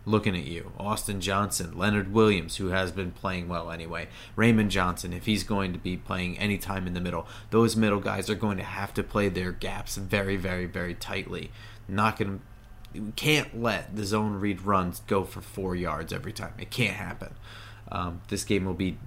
looking 0.05 0.35
at 0.35 0.45
you, 0.45 0.71
Austin 0.79 1.19
Johnson, 1.19 1.77
Leonard 1.77 2.13
Williams, 2.13 2.57
who 2.57 2.67
has 2.67 2.91
been 2.91 3.11
playing 3.11 3.47
well 3.47 3.71
anyway, 3.71 4.07
Raymond 4.35 4.71
Johnson, 4.71 5.13
if 5.13 5.25
he's 5.25 5.43
going 5.43 5.73
to 5.73 5.79
be 5.79 5.97
playing 5.97 6.37
any 6.37 6.57
time 6.57 6.87
in 6.87 6.93
the 6.93 7.01
middle. 7.01 7.27
Those 7.49 7.75
middle 7.75 7.99
guys 7.99 8.29
are 8.29 8.35
going 8.35 8.57
to 8.57 8.63
have 8.63 8.93
to 8.95 9.03
play 9.03 9.29
their 9.29 9.51
gaps 9.51 9.95
very, 9.97 10.35
very, 10.35 10.65
very 10.65 10.93
tightly. 10.93 11.51
Not 11.87 12.17
going 12.17 12.39
to 12.39 12.45
can't 13.15 13.61
let 13.61 13.95
the 13.95 14.05
zone 14.05 14.39
read 14.39 14.61
runs 14.61 15.01
go 15.01 15.23
for 15.23 15.41
four 15.41 15.75
yards 15.75 16.13
every 16.13 16.31
time. 16.31 16.53
It 16.57 16.71
can't 16.71 16.95
happen. 16.95 17.35
Um, 17.91 18.21
this 18.29 18.43
game 18.43 18.65
will 18.65 18.73
be 18.73 18.97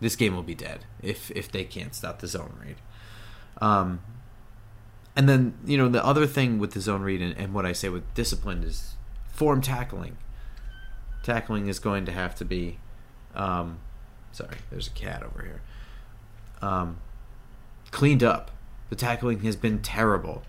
this 0.00 0.16
game 0.16 0.34
will 0.34 0.42
be 0.42 0.54
dead 0.54 0.84
if 1.00 1.30
if 1.30 1.50
they 1.50 1.64
can't 1.64 1.94
stop 1.94 2.18
the 2.20 2.26
zone 2.26 2.58
read. 2.64 2.76
Um, 3.60 4.00
and 5.14 5.28
then 5.28 5.54
you 5.64 5.76
know 5.78 5.88
the 5.88 6.04
other 6.04 6.26
thing 6.26 6.58
with 6.58 6.72
the 6.72 6.80
zone 6.80 7.02
read 7.02 7.22
and, 7.22 7.36
and 7.36 7.54
what 7.54 7.66
I 7.66 7.72
say 7.72 7.88
with 7.88 8.12
discipline 8.14 8.64
is 8.64 8.96
form 9.32 9.60
tackling. 9.60 10.16
Tackling 11.22 11.66
is 11.66 11.78
going 11.78 12.04
to 12.04 12.12
have 12.12 12.34
to 12.36 12.44
be. 12.44 12.78
Um, 13.34 13.78
sorry, 14.30 14.58
there's 14.70 14.86
a 14.86 14.90
cat 14.90 15.22
over 15.22 15.42
here. 15.42 15.62
Um, 16.60 16.98
cleaned 17.90 18.22
up. 18.22 18.50
The 18.90 18.96
tackling 18.96 19.40
has 19.40 19.56
been 19.56 19.80
terrible. 19.80 20.42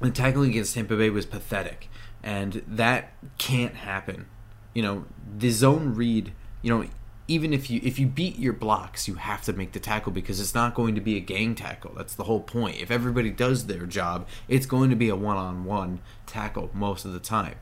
The 0.00 0.10
tackling 0.10 0.50
against 0.50 0.74
Tampa 0.74 0.96
Bay 0.96 1.10
was 1.10 1.26
pathetic, 1.26 1.88
and 2.22 2.62
that 2.66 3.12
can't 3.36 3.74
happen. 3.74 4.26
You 4.72 4.82
know, 4.82 5.04
the 5.36 5.50
zone 5.50 5.94
read. 5.94 6.32
You 6.62 6.70
know, 6.70 6.88
even 7.26 7.52
if 7.52 7.70
you 7.70 7.80
if 7.82 7.98
you 7.98 8.06
beat 8.06 8.38
your 8.38 8.52
blocks, 8.52 9.06
you 9.06 9.14
have 9.14 9.42
to 9.42 9.52
make 9.52 9.72
the 9.72 9.80
tackle 9.80 10.12
because 10.12 10.40
it's 10.40 10.54
not 10.54 10.74
going 10.74 10.94
to 10.94 11.00
be 11.00 11.16
a 11.16 11.20
gang 11.20 11.54
tackle. 11.54 11.92
That's 11.96 12.14
the 12.14 12.24
whole 12.24 12.40
point. 12.40 12.78
If 12.80 12.90
everybody 12.90 13.30
does 13.30 13.66
their 13.66 13.86
job, 13.86 14.26
it's 14.48 14.66
going 14.66 14.90
to 14.90 14.96
be 14.96 15.08
a 15.08 15.16
one-on-one 15.16 16.00
tackle 16.26 16.70
most 16.72 17.04
of 17.04 17.12
the 17.12 17.20
time. 17.20 17.56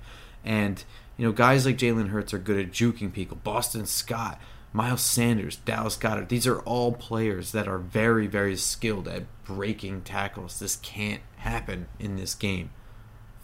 And 0.45 0.83
you 1.17 1.27
know, 1.27 1.33
guys 1.33 1.67
like 1.67 1.77
Jalen 1.77 2.09
Hurts 2.09 2.33
are 2.33 2.39
good 2.39 2.59
at 2.59 2.73
juking 2.73 3.13
people. 3.13 3.39
Boston 3.43 3.87
Scott, 3.87 4.41
Miles 4.73 5.03
Sanders, 5.03 5.57
Dallas 5.57 5.97
Goedert, 5.97 6.29
these 6.29 6.47
are 6.47 6.61
all 6.61 6.93
players 6.93 7.53
that 7.53 7.67
are 7.67 7.79
very, 7.79 8.27
very 8.27 8.57
skilled 8.57 9.09
at 9.09 9.25
breaking 9.45 10.03
tackles. 10.03 10.61
This 10.61 10.77
can't 10.77 11.23
happen 11.39 11.89
in 11.99 12.17
this 12.17 12.35
game. 12.35 12.71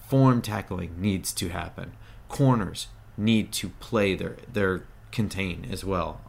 Form 0.07 0.41
tackling 0.41 1.01
needs 1.01 1.33
to 1.35 1.49
happen. 1.49 1.93
Corners 2.29 2.89
need 3.17 3.53
to 3.53 3.69
play 3.69 4.15
their 4.15 4.37
their 4.53 4.85
contain 5.11 5.67
as 5.71 5.85
well. 5.85 6.21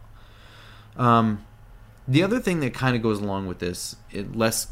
Um, 0.96 1.44
the 2.08 2.22
other 2.22 2.40
thing 2.40 2.60
that 2.60 2.72
kind 2.72 2.96
of 2.96 3.02
goes 3.02 3.18
along 3.18 3.46
with 3.46 3.58
this, 3.58 3.96
less, 4.12 4.68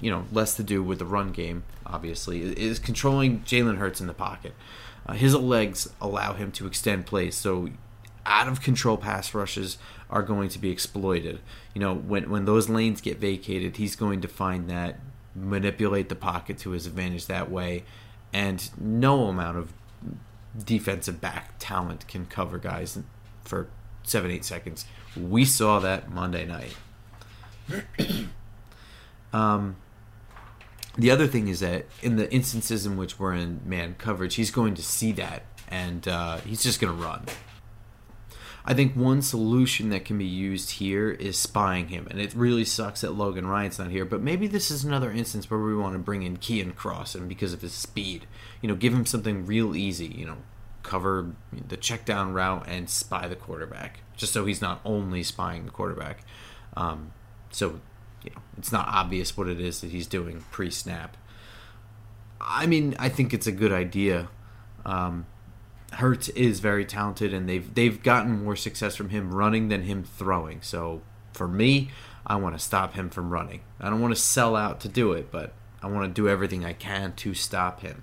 you 0.00 0.10
know, 0.10 0.24
less 0.32 0.56
to 0.56 0.62
do 0.62 0.82
with 0.82 0.98
the 1.00 1.04
run 1.04 1.32
game, 1.32 1.64
obviously, 1.84 2.40
is 2.42 2.78
controlling 2.78 3.40
Jalen 3.40 3.76
Hurts 3.76 4.00
in 4.00 4.06
the 4.06 4.14
pocket. 4.14 4.54
Uh, 5.08 5.14
his 5.14 5.34
legs 5.34 5.88
allow 6.00 6.34
him 6.34 6.52
to 6.52 6.66
extend 6.66 7.06
plays, 7.06 7.34
so 7.34 7.70
out 8.26 8.46
of 8.46 8.60
control 8.60 8.98
pass 8.98 9.32
rushes 9.32 9.78
are 10.10 10.22
going 10.22 10.48
to 10.50 10.58
be 10.58 10.70
exploited. 10.70 11.40
You 11.74 11.80
know, 11.80 11.94
when 11.94 12.30
when 12.30 12.44
those 12.44 12.68
lanes 12.68 13.00
get 13.00 13.18
vacated, 13.18 13.78
he's 13.78 13.96
going 13.96 14.20
to 14.20 14.28
find 14.28 14.68
that 14.68 15.00
manipulate 15.34 16.08
the 16.08 16.16
pocket 16.16 16.58
to 16.58 16.70
his 16.70 16.86
advantage 16.86 17.26
that 17.26 17.50
way, 17.50 17.84
and 18.32 18.70
no 18.78 19.24
amount 19.26 19.56
of 19.56 19.72
defensive 20.64 21.20
back 21.20 21.54
talent 21.58 22.06
can 22.08 22.26
cover 22.26 22.58
guys 22.58 22.98
for 23.44 23.68
seven, 24.02 24.30
eight 24.30 24.44
seconds. 24.44 24.84
We 25.16 25.44
saw 25.44 25.78
that 25.80 26.10
Monday 26.10 26.44
night. 26.44 26.76
um, 29.32 29.76
the 30.98 31.10
other 31.10 31.28
thing 31.28 31.48
is 31.48 31.60
that 31.60 31.86
in 32.02 32.16
the 32.16 32.30
instances 32.32 32.84
in 32.84 32.96
which 32.96 33.18
we're 33.18 33.32
in 33.32 33.60
man 33.64 33.94
coverage, 33.96 34.34
he's 34.34 34.50
going 34.50 34.74
to 34.74 34.82
see 34.82 35.12
that 35.12 35.44
and 35.68 36.08
uh, 36.08 36.38
he's 36.38 36.62
just 36.62 36.80
going 36.80 36.94
to 36.96 37.02
run. 37.02 37.24
I 38.64 38.74
think 38.74 38.94
one 38.94 39.22
solution 39.22 39.88
that 39.90 40.04
can 40.04 40.18
be 40.18 40.26
used 40.26 40.72
here 40.72 41.10
is 41.10 41.38
spying 41.38 41.88
him, 41.88 42.06
and 42.10 42.20
it 42.20 42.34
really 42.34 42.66
sucks 42.66 43.00
that 43.00 43.12
Logan 43.14 43.46
Ryan's 43.46 43.78
not 43.78 43.90
here. 43.90 44.04
But 44.04 44.20
maybe 44.20 44.46
this 44.46 44.70
is 44.70 44.84
another 44.84 45.10
instance 45.10 45.50
where 45.50 45.58
we 45.58 45.74
want 45.74 45.94
to 45.94 45.98
bring 45.98 46.22
in 46.22 46.36
Keion 46.36 46.74
Cross, 46.74 47.14
and 47.14 47.30
because 47.30 47.54
of 47.54 47.62
his 47.62 47.72
speed, 47.72 48.26
you 48.60 48.68
know, 48.68 48.74
give 48.74 48.92
him 48.92 49.06
something 49.06 49.46
real 49.46 49.74
easy. 49.74 50.08
You 50.08 50.26
know, 50.26 50.36
cover 50.82 51.34
the 51.50 51.78
check 51.78 52.04
down 52.04 52.34
route 52.34 52.66
and 52.68 52.90
spy 52.90 53.26
the 53.26 53.36
quarterback, 53.36 54.00
just 54.18 54.34
so 54.34 54.44
he's 54.44 54.60
not 54.60 54.82
only 54.84 55.22
spying 55.22 55.64
the 55.64 55.70
quarterback. 55.70 56.18
Um, 56.76 57.12
so, 57.50 57.80
you 58.22 58.30
know, 58.30 58.42
it's 58.56 58.72
not 58.72 58.88
obvious 58.88 59.36
what 59.36 59.48
it 59.48 59.60
is 59.60 59.80
that 59.80 59.90
he's 59.90 60.06
doing 60.06 60.44
pre 60.50 60.70
snap. 60.70 61.16
I 62.40 62.66
mean, 62.66 62.94
I 62.98 63.08
think 63.08 63.34
it's 63.34 63.46
a 63.46 63.52
good 63.52 63.72
idea. 63.72 64.28
Um, 64.84 65.26
Hurts 65.92 66.28
is 66.30 66.60
very 66.60 66.84
talented, 66.84 67.32
and 67.32 67.48
they've 67.48 67.74
they've 67.74 68.02
gotten 68.02 68.44
more 68.44 68.56
success 68.56 68.94
from 68.94 69.08
him 69.08 69.34
running 69.34 69.68
than 69.68 69.82
him 69.82 70.04
throwing. 70.04 70.60
So 70.62 71.02
for 71.32 71.48
me, 71.48 71.90
I 72.26 72.36
want 72.36 72.56
to 72.56 72.62
stop 72.62 72.94
him 72.94 73.08
from 73.08 73.30
running. 73.30 73.62
I 73.80 73.88
don't 73.88 74.00
want 74.00 74.14
to 74.14 74.20
sell 74.20 74.54
out 74.54 74.80
to 74.80 74.88
do 74.88 75.12
it, 75.12 75.30
but 75.30 75.54
I 75.82 75.86
want 75.86 76.14
to 76.14 76.22
do 76.22 76.28
everything 76.28 76.64
I 76.64 76.74
can 76.74 77.14
to 77.16 77.34
stop 77.34 77.80
him. 77.80 78.02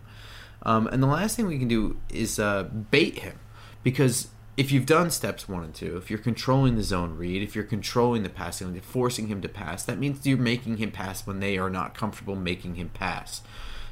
Um, 0.64 0.88
and 0.88 1.04
the 1.04 1.08
last 1.08 1.36
thing 1.36 1.46
we 1.46 1.60
can 1.60 1.68
do 1.68 2.00
is 2.10 2.40
uh, 2.40 2.64
bait 2.64 3.20
him 3.20 3.40
because 3.84 4.30
if 4.58 4.72
you've 4.72 4.86
done 4.86 5.12
steps 5.12 5.50
one 5.50 5.64
and 5.64 5.74
two, 5.74 5.98
if 5.98 6.10
you're 6.10 6.20
controlling 6.20 6.76
the 6.76 6.84
zone 6.84 7.18
read, 7.18 7.44
if 7.44 7.56
you're 7.56 7.64
controlling 7.64 8.24
the 8.24 8.30
passing, 8.30 8.74
you're 8.74 8.82
forcing 8.82 9.28
him 9.28 9.42
to 9.42 9.50
pass, 9.50 9.84
that 9.84 10.00
means 10.00 10.26
you're 10.26 10.38
making 10.38 10.78
him 10.78 10.92
pass 10.92 11.28
when 11.28 11.40
they 11.40 11.58
are 11.58 11.70
not 11.70 11.94
comfortable 11.94 12.36
making 12.36 12.76
him 12.76 12.90
pass. 12.90 13.42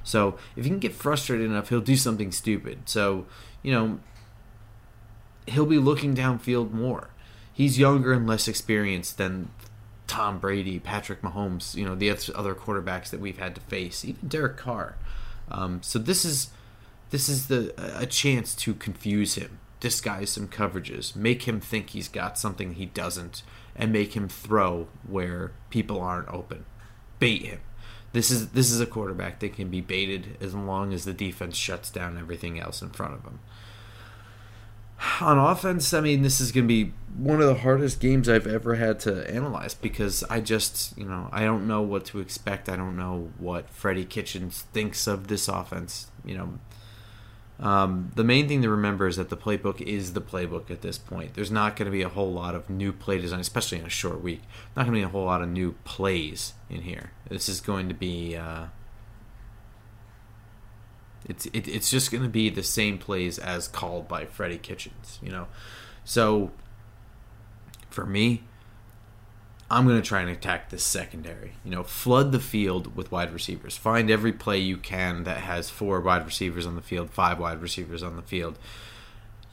So 0.03 0.37
if 0.55 0.65
you 0.65 0.71
can 0.71 0.79
get 0.79 0.93
frustrated 0.93 1.45
enough, 1.45 1.69
he'll 1.69 1.81
do 1.81 1.97
something 1.97 2.31
stupid. 2.31 2.87
So, 2.89 3.25
you 3.61 3.71
know, 3.71 3.99
he'll 5.47 5.65
be 5.65 5.77
looking 5.77 6.15
downfield 6.15 6.71
more. 6.71 7.09
He's 7.51 7.77
younger 7.77 8.13
and 8.13 8.25
less 8.25 8.47
experienced 8.47 9.17
than 9.17 9.49
Tom 10.07 10.39
Brady, 10.39 10.79
Patrick 10.79 11.21
Mahomes, 11.21 11.75
you 11.75 11.85
know, 11.85 11.95
the 11.95 12.09
other 12.35 12.55
quarterbacks 12.55 13.09
that 13.09 13.19
we've 13.19 13.37
had 13.37 13.55
to 13.55 13.61
face, 13.61 14.03
even 14.03 14.27
Derek 14.27 14.57
Carr. 14.57 14.97
Um, 15.49 15.81
so 15.83 15.99
this 15.99 16.25
is 16.25 16.49
this 17.09 17.29
is 17.29 17.47
the 17.47 17.73
a 17.77 18.05
chance 18.05 18.55
to 18.55 18.73
confuse 18.73 19.35
him, 19.35 19.59
disguise 19.83 20.29
some 20.29 20.47
coverages, 20.47 21.13
make 21.13 21.43
him 21.43 21.59
think 21.59 21.89
he's 21.89 22.07
got 22.07 22.37
something 22.37 22.75
he 22.75 22.85
doesn't, 22.85 23.43
and 23.75 23.91
make 23.91 24.13
him 24.13 24.29
throw 24.29 24.87
where 25.05 25.51
people 25.69 25.99
aren't 25.99 26.29
open. 26.29 26.63
Bait 27.19 27.41
him. 27.41 27.59
This 28.13 28.31
is 28.31 28.49
this 28.49 28.71
is 28.71 28.79
a 28.79 28.85
quarterback 28.85 29.41
that 29.41 29.53
can 29.53 29.67
be 29.67 29.81
baited 29.81 30.37
as 30.39 30.55
long 30.55 30.93
as 30.93 31.03
the 31.03 31.13
defense 31.13 31.57
shuts 31.57 31.89
down 31.89 32.17
everything 32.17 32.61
else 32.61 32.81
in 32.81 32.91
front 32.91 33.13
of 33.13 33.23
him. 33.23 33.39
On 35.19 35.37
offense, 35.37 35.93
I 35.93 35.99
mean, 35.99 36.21
this 36.21 36.39
is 36.39 36.53
going 36.53 36.63
to 36.63 36.67
be 36.85 36.93
one 37.17 37.41
of 37.41 37.47
the 37.47 37.55
hardest 37.55 37.99
games 37.99 38.29
I've 38.29 38.47
ever 38.47 38.75
had 38.75 39.01
to 39.01 39.29
analyze 39.29 39.73
because 39.73 40.23
I 40.29 40.39
just, 40.39 40.97
you 40.97 41.03
know, 41.03 41.27
I 41.29 41.43
don't 41.43 41.67
know 41.67 41.81
what 41.81 42.05
to 42.05 42.19
expect. 42.19 42.69
I 42.69 42.77
don't 42.77 42.95
know 42.95 43.31
what 43.37 43.69
Freddie 43.69 44.05
Kitchens 44.05 44.61
thinks 44.71 45.07
of 45.07 45.27
this 45.27 45.49
offense. 45.49 46.09
You 46.23 46.37
know, 46.37 46.59
um, 47.59 48.11
the 48.15 48.23
main 48.23 48.47
thing 48.47 48.61
to 48.63 48.69
remember 48.69 49.07
is 49.07 49.17
that 49.17 49.29
the 49.29 49.37
playbook 49.37 49.79
is 49.81 50.13
the 50.13 50.21
playbook 50.21 50.71
at 50.71 50.81
this 50.81 50.97
point. 50.97 51.35
There's 51.35 51.51
not 51.51 51.75
going 51.75 51.85
to 51.85 51.91
be 51.91 52.01
a 52.01 52.09
whole 52.09 52.31
lot 52.31 52.55
of 52.55 52.69
new 52.69 52.91
play 52.91 53.19
design, 53.19 53.39
especially 53.39 53.79
in 53.79 53.85
a 53.85 53.89
short 53.89 54.21
week. 54.21 54.41
Not 54.75 54.83
going 54.83 54.93
to 54.93 54.99
be 54.99 55.03
a 55.03 55.09
whole 55.09 55.25
lot 55.25 55.41
of 55.41 55.49
new 55.49 55.73
plays 55.83 56.53
in 56.69 56.81
here. 56.81 57.11
This 57.29 57.47
is 57.47 57.61
going 57.61 57.87
to 57.89 57.93
be. 57.93 58.35
Uh, 58.35 58.65
it's 61.25 61.45
it, 61.47 61.67
it's 61.67 61.89
just 61.89 62.11
going 62.11 62.23
to 62.23 62.29
be 62.29 62.49
the 62.49 62.63
same 62.63 62.97
plays 62.97 63.37
as 63.39 63.67
called 63.67 64.07
by 64.07 64.25
Freddie 64.25 64.57
Kitchens, 64.57 65.19
you 65.21 65.31
know. 65.31 65.47
So 66.03 66.51
for 67.89 68.05
me, 68.05 68.43
I'm 69.69 69.87
going 69.87 70.01
to 70.01 70.07
try 70.07 70.21
and 70.21 70.29
attack 70.29 70.69
this 70.69 70.83
secondary. 70.83 71.53
You 71.63 71.71
know, 71.71 71.83
flood 71.83 72.31
the 72.31 72.39
field 72.39 72.95
with 72.95 73.11
wide 73.11 73.33
receivers. 73.33 73.77
Find 73.77 74.11
every 74.11 74.33
play 74.33 74.59
you 74.59 74.77
can 74.77 75.23
that 75.23 75.37
has 75.37 75.69
four 75.69 75.99
wide 76.01 76.25
receivers 76.25 76.65
on 76.65 76.75
the 76.75 76.81
field, 76.81 77.09
five 77.09 77.39
wide 77.39 77.61
receivers 77.61 78.03
on 78.03 78.15
the 78.15 78.21
field. 78.21 78.59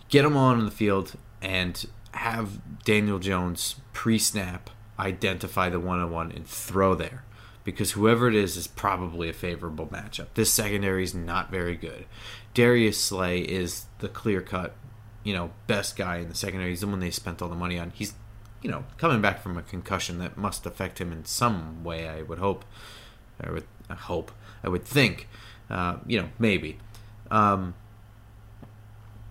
Get 0.08 0.22
them 0.22 0.36
on 0.36 0.64
the 0.64 0.70
field 0.70 1.14
and 1.40 1.86
have 2.12 2.58
Daniel 2.84 3.18
Jones 3.18 3.76
pre 3.92 4.18
snap 4.18 4.70
identify 5.00 5.68
the 5.68 5.80
one 5.80 5.98
on 5.98 6.10
one 6.10 6.30
and 6.30 6.46
throw 6.46 6.94
there. 6.94 7.24
Because 7.64 7.92
whoever 7.92 8.28
it 8.28 8.34
is 8.34 8.56
is 8.56 8.66
probably 8.66 9.28
a 9.28 9.34
favorable 9.34 9.86
matchup. 9.86 10.28
This 10.34 10.52
secondary 10.52 11.04
is 11.04 11.14
not 11.14 11.50
very 11.50 11.76
good. 11.76 12.06
Darius 12.54 12.98
Slay 12.98 13.40
is 13.40 13.86
the 13.98 14.08
clear 14.08 14.40
cut, 14.40 14.74
you 15.24 15.34
know, 15.34 15.50
best 15.66 15.96
guy 15.96 16.16
in 16.16 16.28
the 16.28 16.34
secondary. 16.34 16.70
He's 16.70 16.80
the 16.80 16.86
one 16.86 17.00
they 17.00 17.10
spent 17.10 17.42
all 17.42 17.48
the 17.48 17.54
money 17.54 17.78
on. 17.78 17.90
He's 17.94 18.14
you 18.62 18.70
know, 18.70 18.84
coming 18.98 19.20
back 19.20 19.42
from 19.42 19.56
a 19.56 19.62
concussion 19.62 20.18
that 20.18 20.36
must 20.36 20.66
affect 20.66 21.00
him 21.00 21.12
in 21.12 21.24
some 21.24 21.82
way. 21.82 22.08
I 22.08 22.22
would 22.22 22.38
hope. 22.38 22.64
I 23.40 23.50
would 23.50 23.64
I 23.88 23.94
hope. 23.94 24.32
I 24.62 24.68
would 24.68 24.84
think. 24.84 25.28
Uh, 25.68 25.98
you 26.06 26.20
know, 26.20 26.28
maybe. 26.38 26.78
Um, 27.30 27.74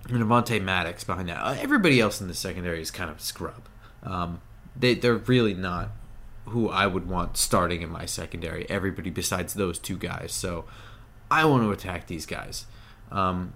and 0.08 0.24
Avonte 0.24 0.62
Maddox 0.62 1.04
behind 1.04 1.30
that. 1.30 1.38
Uh, 1.38 1.56
everybody 1.60 2.00
else 2.00 2.22
in 2.22 2.28
the 2.28 2.34
secondary 2.34 2.82
is 2.82 2.92
kind 2.92 3.10
of 3.10 3.22
scrub. 3.22 3.68
Um, 4.04 4.42
they 4.76 4.96
they're 4.96 5.16
really 5.16 5.54
not 5.54 5.90
who 6.46 6.70
I 6.70 6.88
would 6.88 7.08
want 7.08 7.38
starting 7.38 7.82
in 7.82 7.90
my 7.90 8.06
secondary. 8.06 8.68
Everybody 8.70 9.10
besides 9.10 9.54
those 9.54 9.78
two 9.78 9.98
guys. 9.98 10.32
So 10.32 10.66
I 11.30 11.46
want 11.46 11.64
to 11.64 11.72
attack 11.72 12.08
these 12.08 12.26
guys. 12.26 12.66
Um, 13.12 13.54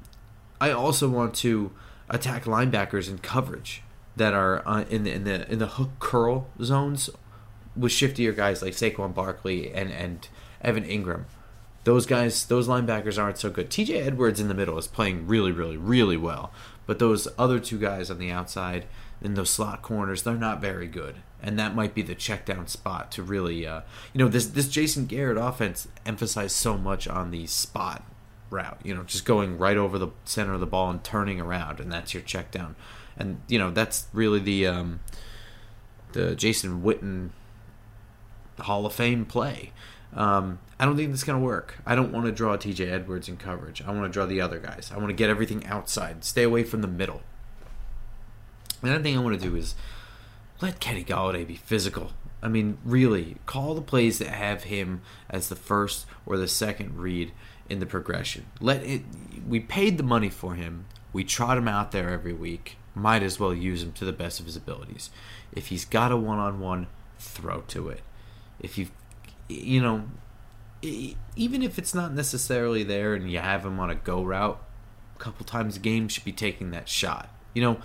I 0.61 0.71
also 0.71 1.09
want 1.09 1.33
to 1.35 1.71
attack 2.09 2.43
linebackers 2.43 3.09
in 3.09 3.17
coverage 3.19 3.82
that 4.15 4.33
are 4.33 4.67
uh, 4.67 4.83
in 4.89 5.03
the 5.03 5.11
in 5.11 5.23
the 5.23 5.51
in 5.51 5.59
the 5.59 5.67
hook 5.67 5.91
curl 5.99 6.47
zones 6.61 7.09
with 7.75 7.91
shiftier 7.91 8.35
guys 8.35 8.61
like 8.61 8.73
Saquon 8.73 9.13
Barkley 9.13 9.71
and 9.73 9.91
and 9.91 10.27
Evan 10.61 10.83
Engram. 10.83 11.25
Those 11.83 12.05
guys, 12.05 12.45
those 12.45 12.69
linebackers 12.69 13.21
aren't 13.21 13.37
so 13.37 13.49
good. 13.49 13.69
T.J. 13.69 13.99
Edwards 13.99 14.39
in 14.39 14.47
the 14.47 14.53
middle 14.53 14.77
is 14.77 14.87
playing 14.87 15.27
really, 15.27 15.51
really, 15.51 15.75
really 15.75 16.15
well, 16.15 16.53
but 16.85 16.97
those 16.97 17.27
other 17.37 17.59
two 17.59 17.77
guys 17.77 18.09
on 18.09 18.19
the 18.19 18.31
outside 18.31 18.85
in 19.21 19.33
those 19.33 19.49
slot 19.49 19.81
corners, 19.81 20.23
they're 20.23 20.35
not 20.35 20.61
very 20.61 20.87
good, 20.87 21.15
and 21.41 21.59
that 21.59 21.75
might 21.75 21.93
be 21.93 22.01
the 22.01 22.15
check 22.15 22.45
down 22.45 22.67
spot 22.67 23.11
to 23.11 23.23
really, 23.23 23.67
uh, 23.67 23.81
you 24.13 24.19
know, 24.19 24.29
this 24.29 24.45
this 24.45 24.69
Jason 24.69 25.05
Garrett 25.05 25.37
offense 25.37 25.87
emphasized 26.05 26.55
so 26.55 26.77
much 26.77 27.05
on 27.07 27.31
the 27.31 27.47
spot 27.47 28.03
route, 28.49 28.79
you 28.83 28.93
know, 28.93 29.03
just 29.03 29.25
going 29.25 29.57
right 29.57 29.77
over 29.77 29.97
the 29.97 30.09
center 30.23 30.53
of 30.53 30.59
the 30.61 30.65
ball 30.65 30.89
and 30.89 31.03
turning 31.03 31.41
around, 31.41 31.81
and 31.81 31.91
that's 31.91 32.13
your 32.13 32.23
check 32.23 32.51
down, 32.51 32.75
and 33.17 33.41
you 33.47 33.59
know 33.59 33.71
that's 33.71 34.07
really 34.13 34.39
the 34.39 34.67
um, 34.67 34.99
the 36.13 36.35
Jason 36.35 36.81
Witten 36.81 37.29
Hall 38.59 38.85
of 38.85 38.93
Fame 38.93 39.25
play. 39.25 39.71
Um, 40.15 40.59
I 40.79 40.85
don't 40.85 40.95
think 40.95 41.11
this 41.11 41.21
is 41.21 41.23
going 41.23 41.39
to 41.39 41.45
work. 41.45 41.79
I 41.85 41.95
don't 41.95 42.11
want 42.11 42.25
to 42.27 42.31
draw 42.31 42.55
TJ 42.55 42.91
Edwards 42.91 43.27
in 43.27 43.37
coverage. 43.37 43.81
I 43.81 43.91
want 43.91 44.03
to 44.03 44.09
draw 44.09 44.25
the 44.25 44.41
other 44.41 44.59
guys. 44.59 44.91
I 44.93 44.97
want 44.97 45.09
to 45.09 45.13
get 45.13 45.29
everything 45.29 45.65
outside. 45.65 46.23
Stay 46.23 46.43
away 46.43 46.63
from 46.63 46.81
the 46.81 46.87
middle. 46.87 47.21
Another 48.81 49.01
thing 49.01 49.17
I 49.17 49.21
want 49.21 49.39
to 49.39 49.49
do 49.49 49.55
is 49.55 49.75
let 50.61 50.79
Kenny 50.79 51.03
Golladay 51.03 51.47
be 51.47 51.55
physical. 51.55 52.11
I 52.41 52.49
mean, 52.49 52.77
really, 52.83 53.37
call 53.45 53.73
the 53.73 53.81
plays 53.81 54.19
that 54.19 54.27
have 54.27 54.63
him 54.63 55.01
as 55.29 55.47
the 55.47 55.55
first 55.55 56.05
or 56.25 56.37
the 56.37 56.47
second 56.47 56.99
read 56.99 57.31
in 57.69 57.79
the 57.79 57.85
progression. 57.85 58.45
Let 58.59 58.83
it. 58.83 59.03
We 59.47 59.61
paid 59.61 59.97
the 59.97 60.03
money 60.03 60.29
for 60.29 60.55
him. 60.55 60.85
We 61.13 61.23
trot 61.23 61.57
him 61.57 61.67
out 61.67 61.91
there 61.91 62.09
every 62.09 62.33
week. 62.33 62.77
Might 62.95 63.23
as 63.23 63.39
well 63.39 63.53
use 63.53 63.81
him 63.81 63.91
to 63.93 64.05
the 64.05 64.13
best 64.13 64.39
of 64.39 64.45
his 64.45 64.55
abilities. 64.55 65.09
If 65.51 65.67
he's 65.67 65.85
got 65.85 66.11
a 66.11 66.17
one-on-one, 66.17 66.87
throw 67.17 67.61
to 67.61 67.89
it. 67.89 68.01
If 68.59 68.77
you, 68.77 68.87
you 69.49 69.81
know, 69.81 70.05
even 70.81 71.63
if 71.63 71.79
it's 71.79 71.95
not 71.95 72.13
necessarily 72.13 72.83
there 72.83 73.13
and 73.13 73.31
you 73.31 73.39
have 73.39 73.65
him 73.65 73.79
on 73.79 73.89
a 73.89 73.95
go 73.95 74.23
route 74.23 74.61
a 75.15 75.19
couple 75.19 75.45
times 75.45 75.77
a 75.77 75.79
game, 75.79 76.07
should 76.07 76.25
be 76.25 76.31
taking 76.31 76.71
that 76.71 76.89
shot. 76.89 77.29
You 77.53 77.63
know, 77.63 77.77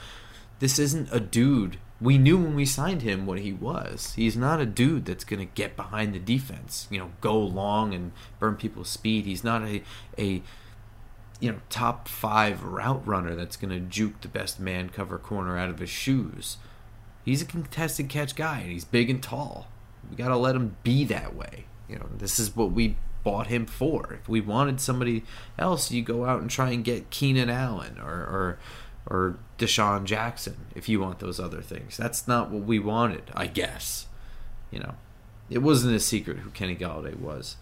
this 0.58 0.78
isn't 0.78 1.08
a 1.12 1.20
dude. 1.20 1.78
We 2.00 2.18
knew 2.18 2.36
when 2.36 2.54
we 2.54 2.64
signed 2.64 3.02
him 3.02 3.26
what 3.26 3.38
he 3.40 3.52
was. 3.52 4.14
He's 4.14 4.36
not 4.36 4.60
a 4.60 4.66
dude 4.66 5.04
that's 5.04 5.24
going 5.24 5.40
to 5.40 5.52
get 5.54 5.76
behind 5.76 6.14
the 6.14 6.18
defense, 6.18 6.86
you 6.90 6.98
know, 6.98 7.10
go 7.20 7.38
long 7.38 7.94
and 7.94 8.12
burn 8.38 8.56
people's 8.56 8.88
speed. 8.88 9.26
He's 9.26 9.42
not 9.42 9.62
a, 9.62 9.82
a 10.18 10.42
you 11.40 11.52
know, 11.52 11.58
top 11.70 12.08
five 12.08 12.62
route 12.64 13.06
runner 13.06 13.34
that's 13.34 13.56
going 13.56 13.70
to 13.70 13.80
juke 13.80 14.20
the 14.20 14.28
best 14.28 14.58
man 14.58 14.88
cover 14.88 15.18
corner 15.18 15.56
out 15.56 15.70
of 15.70 15.78
his 15.78 15.90
shoes. 15.90 16.56
He's 17.24 17.42
a 17.42 17.46
contested 17.46 18.08
catch 18.08 18.34
guy, 18.34 18.60
and 18.60 18.72
he's 18.72 18.84
big 18.84 19.10
and 19.10 19.22
tall. 19.22 19.68
We 20.10 20.16
got 20.16 20.28
to 20.28 20.36
let 20.36 20.56
him 20.56 20.76
be 20.82 21.04
that 21.04 21.34
way. 21.34 21.66
You 21.88 21.96
know, 21.96 22.08
this 22.16 22.38
is 22.38 22.56
what 22.56 22.72
we 22.72 22.96
bought 23.22 23.48
him 23.48 23.66
for. 23.66 24.18
If 24.20 24.28
we 24.28 24.40
wanted 24.40 24.80
somebody 24.80 25.22
else, 25.58 25.90
you 25.90 26.02
go 26.02 26.24
out 26.24 26.40
and 26.40 26.50
try 26.50 26.70
and 26.70 26.84
get 26.84 27.10
Keenan 27.10 27.50
Allen 27.50 27.98
or 27.98 28.14
or 28.14 28.58
or 29.06 29.38
DeSean 29.58 30.04
Jackson 30.04 30.66
if 30.74 30.88
you 30.88 31.00
want 31.00 31.18
those 31.18 31.40
other 31.40 31.62
things. 31.62 31.96
That's 31.96 32.28
not 32.28 32.50
what 32.50 32.64
we 32.64 32.78
wanted, 32.78 33.30
I 33.34 33.46
guess. 33.46 34.06
You 34.70 34.80
know, 34.80 34.94
it 35.50 35.58
wasn't 35.58 35.96
a 35.96 36.00
secret 36.00 36.38
who 36.38 36.50
Kenny 36.50 36.76
Golladay 36.76 37.18
was. 37.18 37.56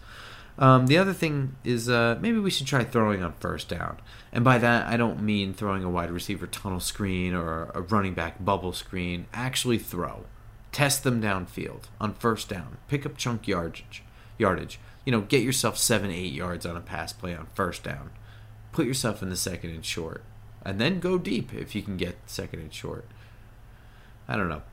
Um, 0.59 0.87
the 0.87 0.97
other 0.97 1.13
thing 1.13 1.55
is 1.63 1.87
uh, 1.87 2.17
maybe 2.19 2.39
we 2.39 2.49
should 2.49 2.65
try 2.65 2.83
throwing 2.83 3.23
on 3.23 3.33
first 3.33 3.69
down. 3.69 3.99
And 4.31 4.43
by 4.43 4.57
that, 4.57 4.87
I 4.87 4.97
don't 4.97 5.21
mean 5.21 5.53
throwing 5.53 5.83
a 5.83 5.89
wide 5.89 6.11
receiver 6.11 6.47
tunnel 6.47 6.79
screen 6.79 7.33
or 7.33 7.71
a 7.75 7.81
running 7.81 8.13
back 8.13 8.43
bubble 8.43 8.73
screen. 8.73 9.27
Actually, 9.33 9.77
throw. 9.77 10.25
Test 10.71 11.03
them 11.03 11.21
downfield 11.21 11.83
on 12.01 12.13
first 12.13 12.49
down. 12.49 12.77
Pick 12.87 13.05
up 13.05 13.17
chunk 13.17 13.47
yardage. 13.47 14.03
Yardage. 14.37 14.79
You 15.05 15.11
know, 15.11 15.21
get 15.21 15.43
yourself 15.43 15.77
seven, 15.77 16.11
eight 16.11 16.33
yards 16.33 16.65
on 16.65 16.75
a 16.75 16.81
pass 16.81 17.13
play 17.13 17.35
on 17.35 17.47
first 17.53 17.83
down. 17.83 18.09
Put 18.71 18.87
yourself 18.87 19.21
in 19.21 19.29
the 19.29 19.35
second 19.35 19.71
and 19.71 19.85
short 19.85 20.23
and 20.67 20.81
then 20.81 20.99
go 20.99 21.17
deep 21.17 21.53
if 21.53 21.75
you 21.75 21.81
can 21.81 21.95
get 21.95 22.17
second 22.25 22.59
and 22.59 22.73
short. 22.73 23.05
I 24.27 24.35
don't 24.35 24.49
know. 24.49 24.63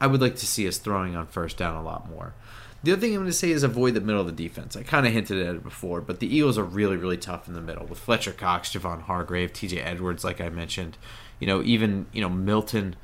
I 0.00 0.06
would 0.06 0.20
like 0.20 0.36
to 0.36 0.46
see 0.46 0.68
us 0.68 0.78
throwing 0.78 1.16
on 1.16 1.26
first 1.26 1.56
down 1.56 1.74
a 1.74 1.82
lot 1.82 2.08
more. 2.08 2.34
The 2.82 2.92
other 2.92 3.00
thing 3.00 3.12
I'm 3.12 3.20
going 3.20 3.26
to 3.26 3.32
say 3.32 3.50
is 3.50 3.62
avoid 3.62 3.94
the 3.94 4.00
middle 4.00 4.22
of 4.22 4.26
the 4.26 4.32
defense. 4.32 4.74
I 4.74 4.82
kind 4.82 5.06
of 5.06 5.12
hinted 5.12 5.46
at 5.46 5.56
it 5.56 5.62
before, 5.62 6.00
but 6.00 6.18
the 6.18 6.34
Eagles 6.34 6.56
are 6.56 6.64
really, 6.64 6.96
really 6.96 7.18
tough 7.18 7.46
in 7.46 7.52
the 7.52 7.60
middle 7.60 7.86
with 7.86 7.98
Fletcher 7.98 8.32
Cox, 8.32 8.72
Javon 8.72 9.02
Hargrave, 9.02 9.52
T.J. 9.52 9.80
Edwards, 9.80 10.24
like 10.24 10.40
I 10.40 10.48
mentioned. 10.48 10.96
You 11.40 11.46
know, 11.46 11.62
even 11.62 12.06
you 12.12 12.22
know 12.22 12.30
Milton 12.30 12.96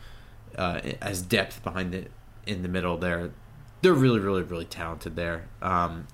uh, 0.56 0.80
as 1.02 1.20
depth 1.20 1.62
behind 1.62 1.94
it 1.94 2.10
in 2.46 2.62
the 2.62 2.68
middle 2.68 2.96
there. 2.96 3.30
They're 3.82 3.92
really, 3.92 4.20
really, 4.20 4.42
really 4.42 4.64
talented 4.64 5.16
there. 5.16 5.48
Um, 5.60 6.06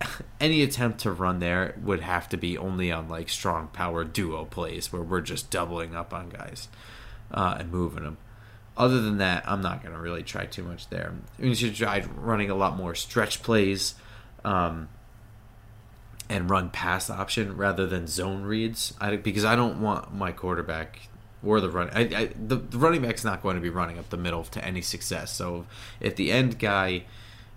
any 0.40 0.62
attempt 0.62 1.00
to 1.00 1.12
run 1.12 1.38
there 1.38 1.74
would 1.82 2.00
have 2.00 2.28
to 2.30 2.36
be 2.36 2.56
only 2.56 2.90
on 2.90 3.08
like 3.08 3.28
strong 3.28 3.68
power 3.68 4.04
duo 4.04 4.44
plays 4.44 4.92
where 4.92 5.02
we're 5.02 5.20
just 5.20 5.50
doubling 5.50 5.94
up 5.94 6.14
on 6.14 6.30
guys 6.30 6.68
uh, 7.30 7.56
and 7.58 7.70
moving 7.70 8.04
them. 8.04 8.16
Other 8.76 9.00
than 9.00 9.18
that, 9.18 9.44
I'm 9.46 9.60
not 9.60 9.82
going 9.82 9.94
to 9.94 10.00
really 10.00 10.22
try 10.22 10.46
too 10.46 10.62
much 10.62 10.88
there. 10.88 11.12
We 11.38 11.54
should 11.54 11.74
try 11.74 12.04
running 12.16 12.50
a 12.50 12.54
lot 12.54 12.76
more 12.76 12.94
stretch 12.94 13.42
plays 13.42 13.94
um, 14.44 14.88
and 16.30 16.48
run 16.48 16.70
pass 16.70 17.10
option 17.10 17.56
rather 17.56 17.86
than 17.86 18.06
zone 18.06 18.42
reads. 18.42 18.94
I, 19.00 19.16
because 19.16 19.44
I 19.44 19.56
don't 19.56 19.80
want 19.80 20.14
my 20.14 20.32
quarterback 20.32 21.08
or 21.44 21.60
the 21.60 21.68
run. 21.68 21.90
I, 21.92 22.00
I, 22.00 22.30
the, 22.34 22.56
the 22.56 22.78
running 22.78 23.02
back's 23.02 23.24
not 23.24 23.42
going 23.42 23.56
to 23.56 23.62
be 23.62 23.68
running 23.68 23.98
up 23.98 24.08
the 24.08 24.16
middle 24.16 24.44
to 24.44 24.64
any 24.64 24.80
success. 24.80 25.32
So 25.32 25.66
if 26.00 26.16
the 26.16 26.32
end 26.32 26.58
guy 26.58 27.04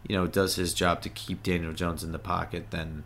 you 0.07 0.15
know, 0.15 0.27
does 0.27 0.55
his 0.55 0.73
job 0.73 1.01
to 1.01 1.09
keep 1.09 1.41
Daniel 1.43 1.73
Jones 1.73 2.03
in 2.03 2.11
the 2.11 2.19
pocket, 2.19 2.67
then 2.69 3.03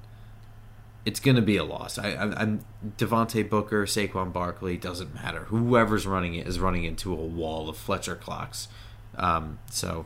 it's 1.06 1.20
going 1.20 1.36
to 1.36 1.42
be 1.42 1.58
a 1.58 1.64
loss. 1.64 1.98
I, 1.98 2.10
I, 2.12 2.42
am 2.42 2.66
Devontae 2.98 3.50
Booker, 3.50 3.86
Saquon 3.86 4.34
Barkley 4.34 4.78
doesn't 4.78 5.14
matter. 5.14 5.46
Whoever's 5.46 6.06
running 6.06 6.36
it 6.36 6.48
is 6.48 6.60
running 6.60 6.84
into 6.84 7.14
a 7.14 7.16
wall 7.16 7.70
of 7.70 7.78
Fletcher 7.78 8.16
Cox. 8.16 8.68
Um, 9.16 9.60
so, 9.70 10.06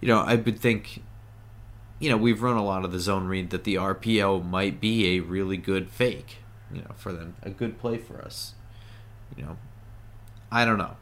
you 0.00 0.08
know, 0.08 0.18
I 0.18 0.36
would 0.36 0.58
think, 0.58 1.02
you 1.98 2.08
know, 2.10 2.16
we've 2.16 2.42
run 2.42 2.56
a 2.56 2.64
lot 2.64 2.84
of 2.84 2.92
the 2.92 3.00
zone 3.00 3.26
read 3.26 3.50
that 3.50 3.64
the 3.64 3.74
RPO 3.74 4.44
might 4.48 4.80
be 4.80 5.16
a 5.16 5.20
really 5.20 5.56
good 5.56 5.90
fake, 5.90 6.38
you 6.72 6.80
know, 6.80 6.92
for 6.96 7.12
them, 7.12 7.36
a 7.42 7.50
good 7.50 7.78
play 7.78 7.98
for 7.98 8.20
us. 8.20 8.54
You 9.36 9.44
know, 9.44 9.58
I 10.50 10.64
don't 10.64 10.78
know. 10.78 10.96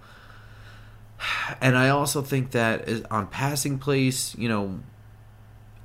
And 1.61 1.77
I 1.77 1.89
also 1.89 2.23
think 2.23 2.53
that 2.53 2.89
on 3.11 3.27
passing 3.29 3.79
plays, 3.79 4.35
you 4.39 4.49
know, 4.49 4.81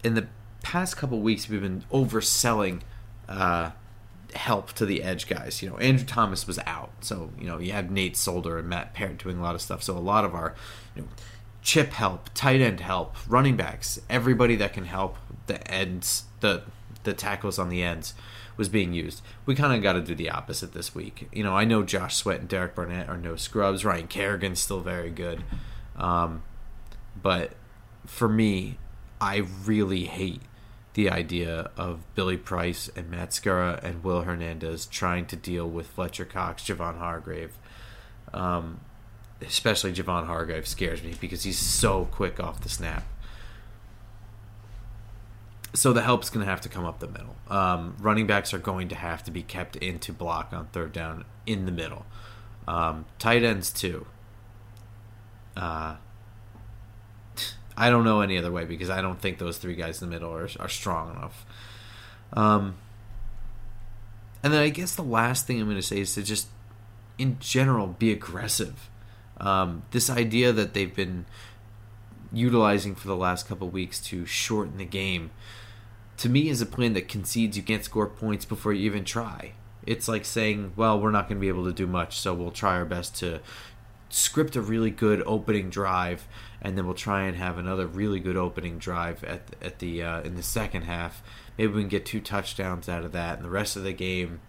in 0.03 0.13
the 0.15 0.27
past 0.61 0.97
couple 0.97 1.19
weeks 1.19 1.49
we've 1.49 1.61
been 1.61 1.83
overselling 1.91 2.81
uh, 3.27 3.71
help 4.36 4.73
to 4.73 4.86
the 4.86 5.03
edge 5.03 5.27
guys. 5.27 5.62
You 5.62 5.69
know, 5.69 5.77
Andrew 5.77 6.05
Thomas 6.05 6.47
was 6.47 6.59
out, 6.65 6.91
so 7.01 7.31
you 7.39 7.47
know 7.47 7.59
you 7.59 7.71
had 7.71 7.91
Nate 7.91 8.17
Solder 8.17 8.57
and 8.57 8.67
Matt 8.67 8.93
Peart 8.93 9.17
doing 9.17 9.38
a 9.38 9.41
lot 9.41 9.55
of 9.55 9.62
stuff. 9.62 9.83
So 9.83 9.97
a 9.97 9.99
lot 9.99 10.25
of 10.25 10.33
our 10.33 10.55
you 10.95 11.03
know, 11.03 11.07
chip 11.62 11.91
help, 11.91 12.29
tight 12.33 12.62
end 12.62 12.79
help, 12.79 13.15
running 13.27 13.55
backs, 13.55 13.99
everybody 14.09 14.55
that 14.57 14.73
can 14.73 14.86
help 14.86 15.17
the 15.47 15.65
ends, 15.71 16.25
the 16.39 16.63
the 17.03 17.13
tackles 17.13 17.59
on 17.59 17.69
the 17.69 17.83
ends 17.83 18.13
was 18.55 18.69
being 18.69 18.93
used. 18.93 19.21
We 19.45 19.55
kind 19.55 19.73
of 19.73 19.81
got 19.81 19.93
to 19.93 20.01
do 20.01 20.13
the 20.15 20.29
opposite 20.29 20.73
this 20.73 20.93
week. 20.93 21.27
You 21.33 21.43
know, 21.43 21.55
I 21.55 21.65
know 21.65 21.83
Josh 21.83 22.15
Sweat 22.15 22.39
and 22.39 22.47
Derek 22.47 22.75
Barnett 22.75 23.09
are 23.09 23.17
no 23.17 23.36
scrubs. 23.36 23.83
Ryan 23.83 24.07
Kerrigan's 24.07 24.59
still 24.59 24.79
very 24.79 25.09
good, 25.09 25.43
um, 25.95 26.43
but 27.21 27.53
for 28.05 28.29
me, 28.29 28.77
I 29.19 29.38
really 29.65 30.05
hate 30.05 30.41
the 30.93 31.10
idea 31.10 31.71
of 31.75 32.01
Billy 32.15 32.38
Price 32.38 32.89
and 32.95 33.10
Matt 33.10 33.32
Skura 33.32 33.84
and 33.84 34.03
Will 34.03 34.21
Hernandez 34.21 34.86
trying 34.86 35.25
to 35.27 35.36
deal 35.36 35.67
with 35.67 35.88
Fletcher 35.88 36.25
Cox, 36.25 36.63
Javon 36.63 36.97
Hargrave. 36.97 37.58
Um, 38.34 38.79
especially 39.41 39.93
Javon 39.93 40.25
Hargrave 40.27 40.67
scares 40.67 41.03
me 41.03 41.15
because 41.19 41.43
he's 41.43 41.58
so 41.58 42.06
quick 42.06 42.39
off 42.39 42.62
the 42.62 42.69
snap. 42.69 43.03
So 45.75 45.91
the 45.91 46.03
help's 46.03 46.29
going 46.29 46.45
to 46.45 46.49
have 46.49 46.62
to 46.62 46.69
come 46.69 46.86
up 46.86 46.99
the 46.99 47.08
middle. 47.08 47.36
Um, 47.47 47.95
running 47.99 48.27
backs 48.27 48.53
are 48.53 48.60
going 48.60 48.89
to 48.89 48.95
have 48.95 49.23
to 49.23 49.32
be 49.32 49.41
kept 49.41 49.75
into 49.77 50.13
block 50.13 50.53
on 50.53 50.67
third 50.67 50.93
down 50.93 51.25
in 51.47 51.65
the 51.65 51.71
middle. 51.71 52.06
Um, 52.67 53.06
tight 53.17 53.43
ends 53.43 53.71
too. 53.71 54.06
Uh, 55.58 55.95
I 57.75 57.89
don't 57.89 58.03
know 58.03 58.21
any 58.21 58.38
other 58.38 58.51
way 58.51 58.65
because 58.65 58.89
I 58.89 59.01
don't 59.01 59.19
think 59.19 59.38
those 59.38 59.57
three 59.57 59.75
guys 59.75 60.01
in 60.01 60.09
the 60.09 60.13
middle 60.13 60.31
are, 60.31 60.49
are 60.59 60.69
strong 60.69 61.15
enough. 61.15 61.45
Um, 62.33 62.75
and 64.43 64.53
then 64.53 64.62
I 64.62 64.69
guess 64.69 64.95
the 64.95 65.03
last 65.03 65.47
thing 65.47 65.59
I'm 65.59 65.67
going 65.67 65.77
to 65.77 65.81
say 65.81 65.99
is 65.99 66.13
to 66.15 66.23
just 66.23 66.47
in 67.17 67.38
general, 67.39 67.88
be 67.88 68.12
aggressive. 68.12 68.89
Um, 69.38 69.83
this 69.91 70.09
idea 70.09 70.51
that 70.51 70.73
they've 70.73 70.93
been 70.93 71.25
utilizing 72.31 72.95
for 72.95 73.07
the 73.07 73.15
last 73.15 73.47
couple 73.47 73.69
weeks 73.69 73.99
to 74.01 74.25
shorten 74.25 74.77
the 74.77 74.86
game, 74.86 75.31
to 76.17 76.29
me, 76.29 76.49
is 76.49 76.62
a 76.62 76.65
plan 76.65 76.93
that 76.93 77.07
concedes 77.07 77.57
you 77.57 77.63
can't 77.63 77.83
score 77.83 78.07
points 78.07 78.45
before 78.45 78.73
you 78.73 78.86
even 78.86 79.05
try. 79.05 79.53
It's 79.86 80.07
like 80.07 80.25
saying, 80.25 80.73
well, 80.75 80.99
we're 80.99 81.12
not 81.12 81.27
going 81.27 81.38
to 81.38 81.41
be 81.41 81.49
able 81.49 81.65
to 81.65 81.73
do 81.73 81.88
much, 81.88 82.19
so 82.19 82.33
we'll 82.33 82.51
try 82.51 82.75
our 82.75 82.86
best 82.86 83.15
to 83.17 83.41
script 84.13 84.56
a 84.56 84.62
really 84.62 84.91
good 84.91 85.23
opening 85.26 85.69
drive, 85.69 86.28
and 86.62 86.78
then 86.78 86.86
we'll 86.86 86.95
try 86.95 87.23
and 87.23 87.36
have 87.36 87.58
another 87.58 87.88
really 87.88 88.19
good 88.19 88.38
opening 88.38 88.78
drive 88.78 89.23
at 89.23 89.56
at 89.62 89.80
the 89.80 90.04
uh, 90.04 90.21
in 90.21 90.36
the 90.36 90.43
second 90.43 90.84
half. 90.84 91.23
Maybe 91.58 91.73
we 91.73 91.82
can 91.82 91.89
get 91.89 92.06
two 92.06 92.21
touchdowns 92.21 92.88
out 92.88 93.04
of 93.04 93.12
that, 93.12 93.38
and 93.38 93.45
the 93.45 93.49
rest 93.49 93.76
of 93.76 93.84
the 93.84 93.93
game, 93.93 94.41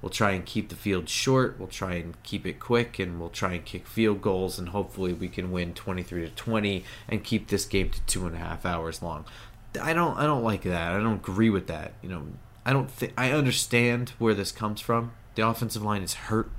we'll 0.00 0.10
try 0.10 0.30
and 0.32 0.44
keep 0.44 0.68
the 0.68 0.76
field 0.76 1.08
short. 1.08 1.56
We'll 1.58 1.68
try 1.68 1.94
and 1.94 2.20
keep 2.22 2.46
it 2.46 2.60
quick, 2.60 2.98
and 2.98 3.20
we'll 3.20 3.30
try 3.30 3.54
and 3.54 3.64
kick 3.64 3.86
field 3.86 4.22
goals, 4.22 4.58
and 4.58 4.70
hopefully 4.70 5.12
we 5.12 5.28
can 5.28 5.50
win 5.50 5.74
twenty 5.74 6.02
three 6.02 6.22
to 6.22 6.30
twenty 6.30 6.84
and 7.08 7.24
keep 7.24 7.48
this 7.48 7.64
game 7.64 7.90
to 7.90 8.00
two 8.02 8.26
and 8.26 8.34
a 8.36 8.38
half 8.38 8.64
hours 8.64 9.02
long. 9.02 9.24
I 9.80 9.92
don't 9.92 10.16
I 10.16 10.24
don't 10.24 10.44
like 10.44 10.62
that. 10.62 10.92
I 10.92 10.98
don't 10.98 11.14
agree 11.14 11.50
with 11.50 11.66
that. 11.66 11.92
You 12.02 12.08
know, 12.08 12.26
I 12.64 12.72
don't 12.72 12.90
think 12.90 13.12
I 13.16 13.32
understand 13.32 14.10
where 14.18 14.34
this 14.34 14.52
comes 14.52 14.80
from. 14.80 15.12
The 15.34 15.46
offensive 15.46 15.82
line 15.82 16.02
is 16.02 16.14
hurt. 16.14 16.50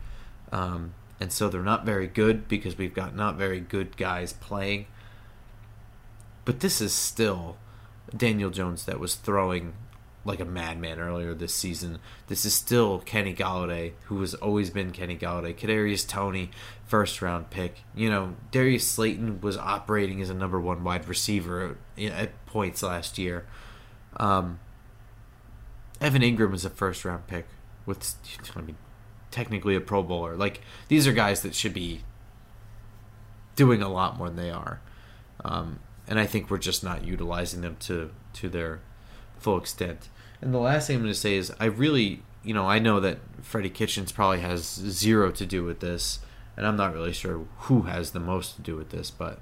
Um, 0.52 0.94
and 1.22 1.32
so 1.32 1.48
they're 1.48 1.62
not 1.62 1.86
very 1.86 2.08
good 2.08 2.48
because 2.48 2.80
we've 2.80 2.96
got 2.96 3.16
not 3.16 3.36
very 3.36 3.60
good 3.60 3.96
guys 3.96 4.34
playing. 4.34 4.88
But 6.46 6.62
this 6.62 6.82
is 6.82 6.94
still 6.94 7.58
Daniel 8.16 8.50
Jones 8.50 8.86
that 8.86 9.00
was 9.00 9.14
throwing 9.14 9.74
like 10.26 10.40
a 10.40 10.46
madman 10.46 11.00
earlier 11.00 11.36
this 11.36 11.54
season. 11.54 12.00
This 12.26 12.44
is 12.44 12.56
still 12.56 13.00
Kenny 13.00 13.36
Golladay, 13.36 13.94
who 14.06 14.20
has 14.22 14.34
always 14.34 14.72
been 14.72 14.90
Kenny 14.90 15.16
Golladay. 15.16 15.56
Kadarius 15.56 16.08
Toney, 16.08 16.50
first 16.88 17.22
round 17.22 17.52
pick. 17.52 17.84
You 17.96 18.10
know, 18.10 18.36
Darius 18.50 18.88
Slayton 18.88 19.42
was 19.42 19.58
operating 19.58 20.22
as 20.24 20.32
a 20.32 20.36
number 20.36 20.60
one 20.60 20.84
wide 20.84 21.08
receiver 21.08 21.78
at 22.00 22.46
points 22.48 22.82
last 22.82 23.20
year. 23.20 23.46
Um, 24.18 24.60
Evan 26.02 26.24
Engram 26.24 26.50
was 26.50 26.66
a 26.66 26.72
first 26.72 27.06
round 27.06 27.28
pick 27.28 27.46
with, 27.86 28.16
I 28.56 28.62
mean, 28.62 28.78
technically 29.32 29.76
a 29.76 29.82
Pro 29.82 30.04
Bowler. 30.04 30.36
Like 30.36 30.62
these 30.88 31.08
are 31.08 31.13
guys 31.13 31.41
that 31.41 31.56
should 31.56 31.74
be 31.74 32.02
doing 33.56 33.82
a 33.82 33.89
lot 33.89 34.17
more 34.17 34.28
than 34.28 34.38
they 34.38 34.52
are, 34.52 34.82
um, 35.44 35.80
and 36.08 36.20
I 36.20 36.26
think 36.26 36.50
we're 36.50 36.58
just 36.58 36.84
not 36.84 37.06
utilizing 37.06 37.62
them 37.62 37.78
to 37.82 38.12
to 38.34 38.50
their 38.50 38.82
full 39.39 39.58
extent. 39.58 40.10
And 40.41 40.54
the 40.54 40.60
last 40.60 40.88
thing 40.88 40.98
I'm 40.98 41.02
going 41.04 41.13
to 41.13 41.20
say 41.20 41.36
is 41.36 41.54
I 41.60 41.65
really, 41.65 42.24
you 42.44 42.54
know, 42.54 42.67
I 42.67 42.80
know 42.80 43.00
that 43.00 43.20
Freddie 43.41 43.70
Kitchens 43.70 44.12
probably 44.12 44.39
has 44.39 44.63
zero 44.63 45.32
to 45.32 45.46
do 45.46 45.63
with 45.63 45.80
this, 45.80 46.20
and 46.58 46.65
I'm 46.65 46.78
not 46.78 46.94
really 46.94 47.13
sure 47.13 47.46
who 47.60 47.84
has 47.84 48.12
the 48.12 48.20
most 48.20 48.56
to 48.56 48.62
do 48.62 48.76
with 48.76 48.89
this, 48.89 49.12
but 49.12 49.39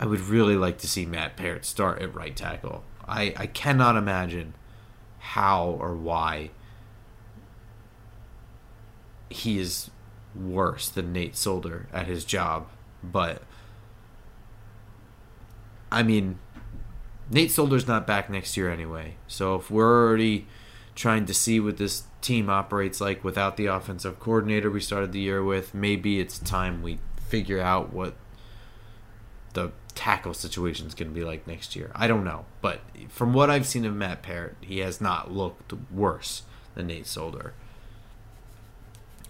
I 0.00 0.06
would 0.06 0.20
really 0.20 0.56
like 0.56 0.78
to 0.78 0.88
see 0.88 1.06
Matt 1.06 1.36
Peart 1.36 1.64
start 1.64 2.00
at 2.02 2.14
right 2.14 2.36
tackle. 2.36 2.84
I, 3.06 3.34
I 3.36 3.46
cannot 3.46 3.96
imagine 3.96 4.54
how 5.18 5.76
or 5.80 5.96
why 5.96 6.50
he 9.30 9.58
is 9.58 9.90
worse 10.34 10.88
than 10.88 11.12
Nate 11.12 11.36
Solder 11.36 11.86
at 11.92 12.06
his 12.06 12.24
job, 12.24 12.68
but 13.02 13.42
I 15.90 16.02
mean, 16.02 16.38
Nate 17.30 17.50
Solder's 17.50 17.86
not 17.86 18.06
back 18.06 18.30
next 18.30 18.56
year 18.56 18.70
anyway. 18.70 19.16
So 19.26 19.56
if 19.56 19.70
we're 19.70 20.06
already 20.06 20.46
trying 20.94 21.26
to 21.26 21.34
see 21.34 21.60
what 21.60 21.76
this 21.76 22.04
team 22.20 22.50
operates 22.50 23.00
like 23.00 23.22
without 23.22 23.56
the 23.56 23.66
offensive 23.66 24.18
coordinator 24.18 24.70
we 24.70 24.80
started 24.80 25.12
the 25.12 25.20
year 25.20 25.42
with, 25.42 25.74
maybe 25.74 26.20
it's 26.20 26.38
time 26.38 26.82
we 26.82 26.98
figure 27.28 27.60
out 27.60 27.92
what 27.92 28.14
the 29.54 29.72
tackle 29.94 30.34
situation 30.34 30.86
is 30.86 30.94
going 30.94 31.08
to 31.08 31.14
be 31.14 31.24
like 31.24 31.46
next 31.46 31.74
year. 31.76 31.90
I 31.94 32.06
don't 32.06 32.24
know, 32.24 32.46
but 32.60 32.80
from 33.08 33.32
what 33.32 33.50
I've 33.50 33.66
seen 33.66 33.84
of 33.84 33.94
Matt 33.94 34.22
Peart, 34.22 34.56
he 34.60 34.78
has 34.78 35.00
not 35.00 35.32
looked 35.32 35.72
worse 35.90 36.42
than 36.74 36.86
Nate 36.88 37.06
Solder. 37.06 37.54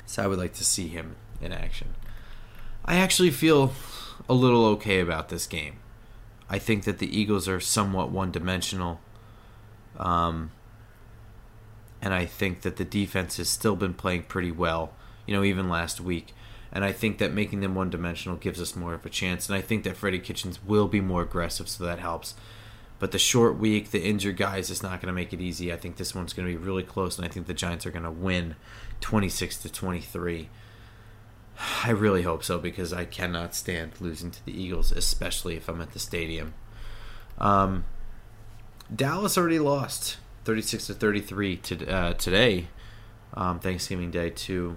So 0.08 0.24
I 0.24 0.26
would 0.26 0.38
like 0.38 0.54
to 0.54 0.64
see 0.64 0.88
him 0.88 1.16
in 1.38 1.52
action. 1.52 1.94
I 2.82 2.96
actually 2.96 3.30
feel 3.30 3.74
a 4.26 4.32
little 4.32 4.64
okay 4.64 5.00
about 5.00 5.28
this 5.28 5.46
game. 5.46 5.80
I 6.48 6.58
think 6.58 6.84
that 6.84 6.98
the 6.98 7.14
Eagles 7.20 7.46
are 7.46 7.60
somewhat 7.60 8.10
one 8.10 8.32
dimensional. 8.32 9.00
Um, 9.98 10.50
and 12.00 12.14
I 12.14 12.24
think 12.24 12.62
that 12.62 12.76
the 12.76 12.86
defense 12.86 13.36
has 13.36 13.50
still 13.50 13.76
been 13.76 13.92
playing 13.92 14.22
pretty 14.22 14.50
well, 14.50 14.94
you 15.26 15.36
know, 15.36 15.44
even 15.44 15.68
last 15.68 16.00
week. 16.00 16.32
And 16.72 16.86
I 16.86 16.92
think 16.92 17.18
that 17.18 17.34
making 17.34 17.60
them 17.60 17.74
one 17.74 17.90
dimensional 17.90 18.38
gives 18.38 18.62
us 18.62 18.74
more 18.74 18.94
of 18.94 19.04
a 19.04 19.10
chance. 19.10 19.46
And 19.46 19.56
I 19.56 19.60
think 19.60 19.84
that 19.84 19.96
Freddie 19.96 20.20
Kitchens 20.20 20.64
will 20.64 20.88
be 20.88 21.02
more 21.02 21.20
aggressive, 21.20 21.68
so 21.68 21.84
that 21.84 21.98
helps. 21.98 22.34
But 22.98 23.12
the 23.12 23.18
short 23.18 23.58
week, 23.58 23.90
the 23.90 24.02
injured 24.02 24.36
guys, 24.36 24.70
is 24.70 24.82
not 24.82 25.00
going 25.00 25.06
to 25.08 25.12
make 25.12 25.32
it 25.32 25.40
easy. 25.40 25.72
I 25.72 25.76
think 25.76 25.96
this 25.96 26.14
one's 26.14 26.32
going 26.32 26.48
to 26.48 26.58
be 26.58 26.64
really 26.64 26.82
close, 26.82 27.16
and 27.16 27.24
I 27.24 27.28
think 27.28 27.46
the 27.46 27.54
Giants 27.54 27.86
are 27.86 27.90
going 27.90 28.04
to 28.04 28.10
win 28.10 28.56
26 29.00 29.58
to 29.58 29.72
23. 29.72 30.48
I 31.84 31.90
really 31.90 32.22
hope 32.22 32.42
so 32.44 32.58
because 32.58 32.92
I 32.92 33.04
cannot 33.04 33.54
stand 33.54 34.00
losing 34.00 34.30
to 34.30 34.44
the 34.44 34.60
Eagles, 34.60 34.92
especially 34.92 35.56
if 35.56 35.68
I'm 35.68 35.80
at 35.80 35.92
the 35.92 35.98
stadium. 35.98 36.54
Um, 37.38 37.84
Dallas 38.94 39.38
already 39.38 39.58
lost 39.58 40.18
36 40.44 40.86
to 40.88 40.94
33 40.94 41.56
to, 41.56 41.88
uh, 41.88 42.12
today, 42.14 42.68
um, 43.34 43.60
Thanksgiving 43.60 44.10
Day, 44.10 44.30
to 44.30 44.76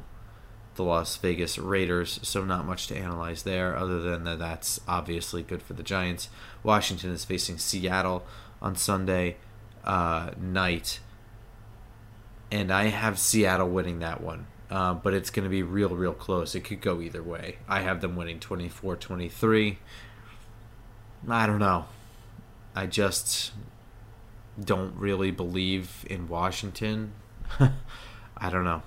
the 0.76 0.84
Las 0.84 1.18
Vegas 1.18 1.58
Raiders. 1.58 2.20
So 2.24 2.44
not 2.44 2.66
much 2.66 2.88
to 2.88 2.98
analyze 2.98 3.44
there, 3.44 3.76
other 3.76 4.00
than 4.00 4.24
that 4.24 4.40
that's 4.40 4.80
obviously 4.88 5.44
good 5.44 5.62
for 5.62 5.74
the 5.74 5.84
Giants. 5.84 6.30
Washington 6.64 7.12
is 7.12 7.26
facing 7.26 7.58
Seattle 7.58 8.26
on 8.62 8.76
Sunday 8.76 9.38
uh, 9.84 10.32
night 10.40 11.00
and 12.52 12.72
I 12.72 12.86
have 12.88 13.18
Seattle 13.18 13.70
winning 13.70 14.00
that 14.00 14.22
one. 14.22 14.48
Uh, 14.70 14.94
but 14.94 15.14
it's 15.14 15.30
going 15.30 15.44
to 15.44 15.50
be 15.50 15.64
real, 15.64 15.90
real 15.90 16.14
close. 16.14 16.56
It 16.56 16.62
could 16.62 16.82
go 16.82 17.02
either 17.02 17.24
way. 17.24 17.58
I 17.68 17.82
have 17.82 18.02
them 18.02 18.16
winning 18.16 18.40
24 18.40 18.96
23. 18.96 19.80
I 21.28 21.48
don't 21.48 21.60
know. 21.60 21.86
I 22.74 22.86
just 22.88 23.52
don't 24.60 24.96
really 24.96 25.32
believe 25.32 26.06
in 26.10 26.28
Washington. 26.30 27.14
I 27.60 28.50
don't 28.50 28.64
know. 28.64 28.84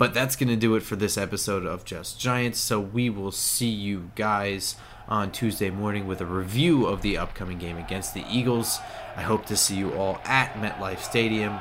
But 0.00 0.14
that's 0.14 0.34
going 0.34 0.48
to 0.48 0.56
do 0.56 0.76
it 0.76 0.82
for 0.82 0.96
this 0.96 1.18
episode 1.18 1.66
of 1.66 1.84
Just 1.84 2.18
Giants. 2.18 2.58
So 2.58 2.80
we 2.80 3.10
will 3.10 3.32
see 3.32 3.68
you 3.68 4.10
guys 4.14 4.76
on 5.06 5.30
Tuesday 5.30 5.68
morning 5.68 6.06
with 6.06 6.22
a 6.22 6.24
review 6.24 6.86
of 6.86 7.02
the 7.02 7.18
upcoming 7.18 7.58
game 7.58 7.76
against 7.76 8.14
the 8.14 8.24
Eagles. 8.26 8.78
I 9.14 9.20
hope 9.20 9.44
to 9.44 9.58
see 9.58 9.76
you 9.76 9.92
all 9.92 10.18
at 10.24 10.54
MetLife 10.54 11.00
Stadium. 11.00 11.60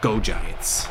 Go 0.00 0.18
Giants. 0.18 0.88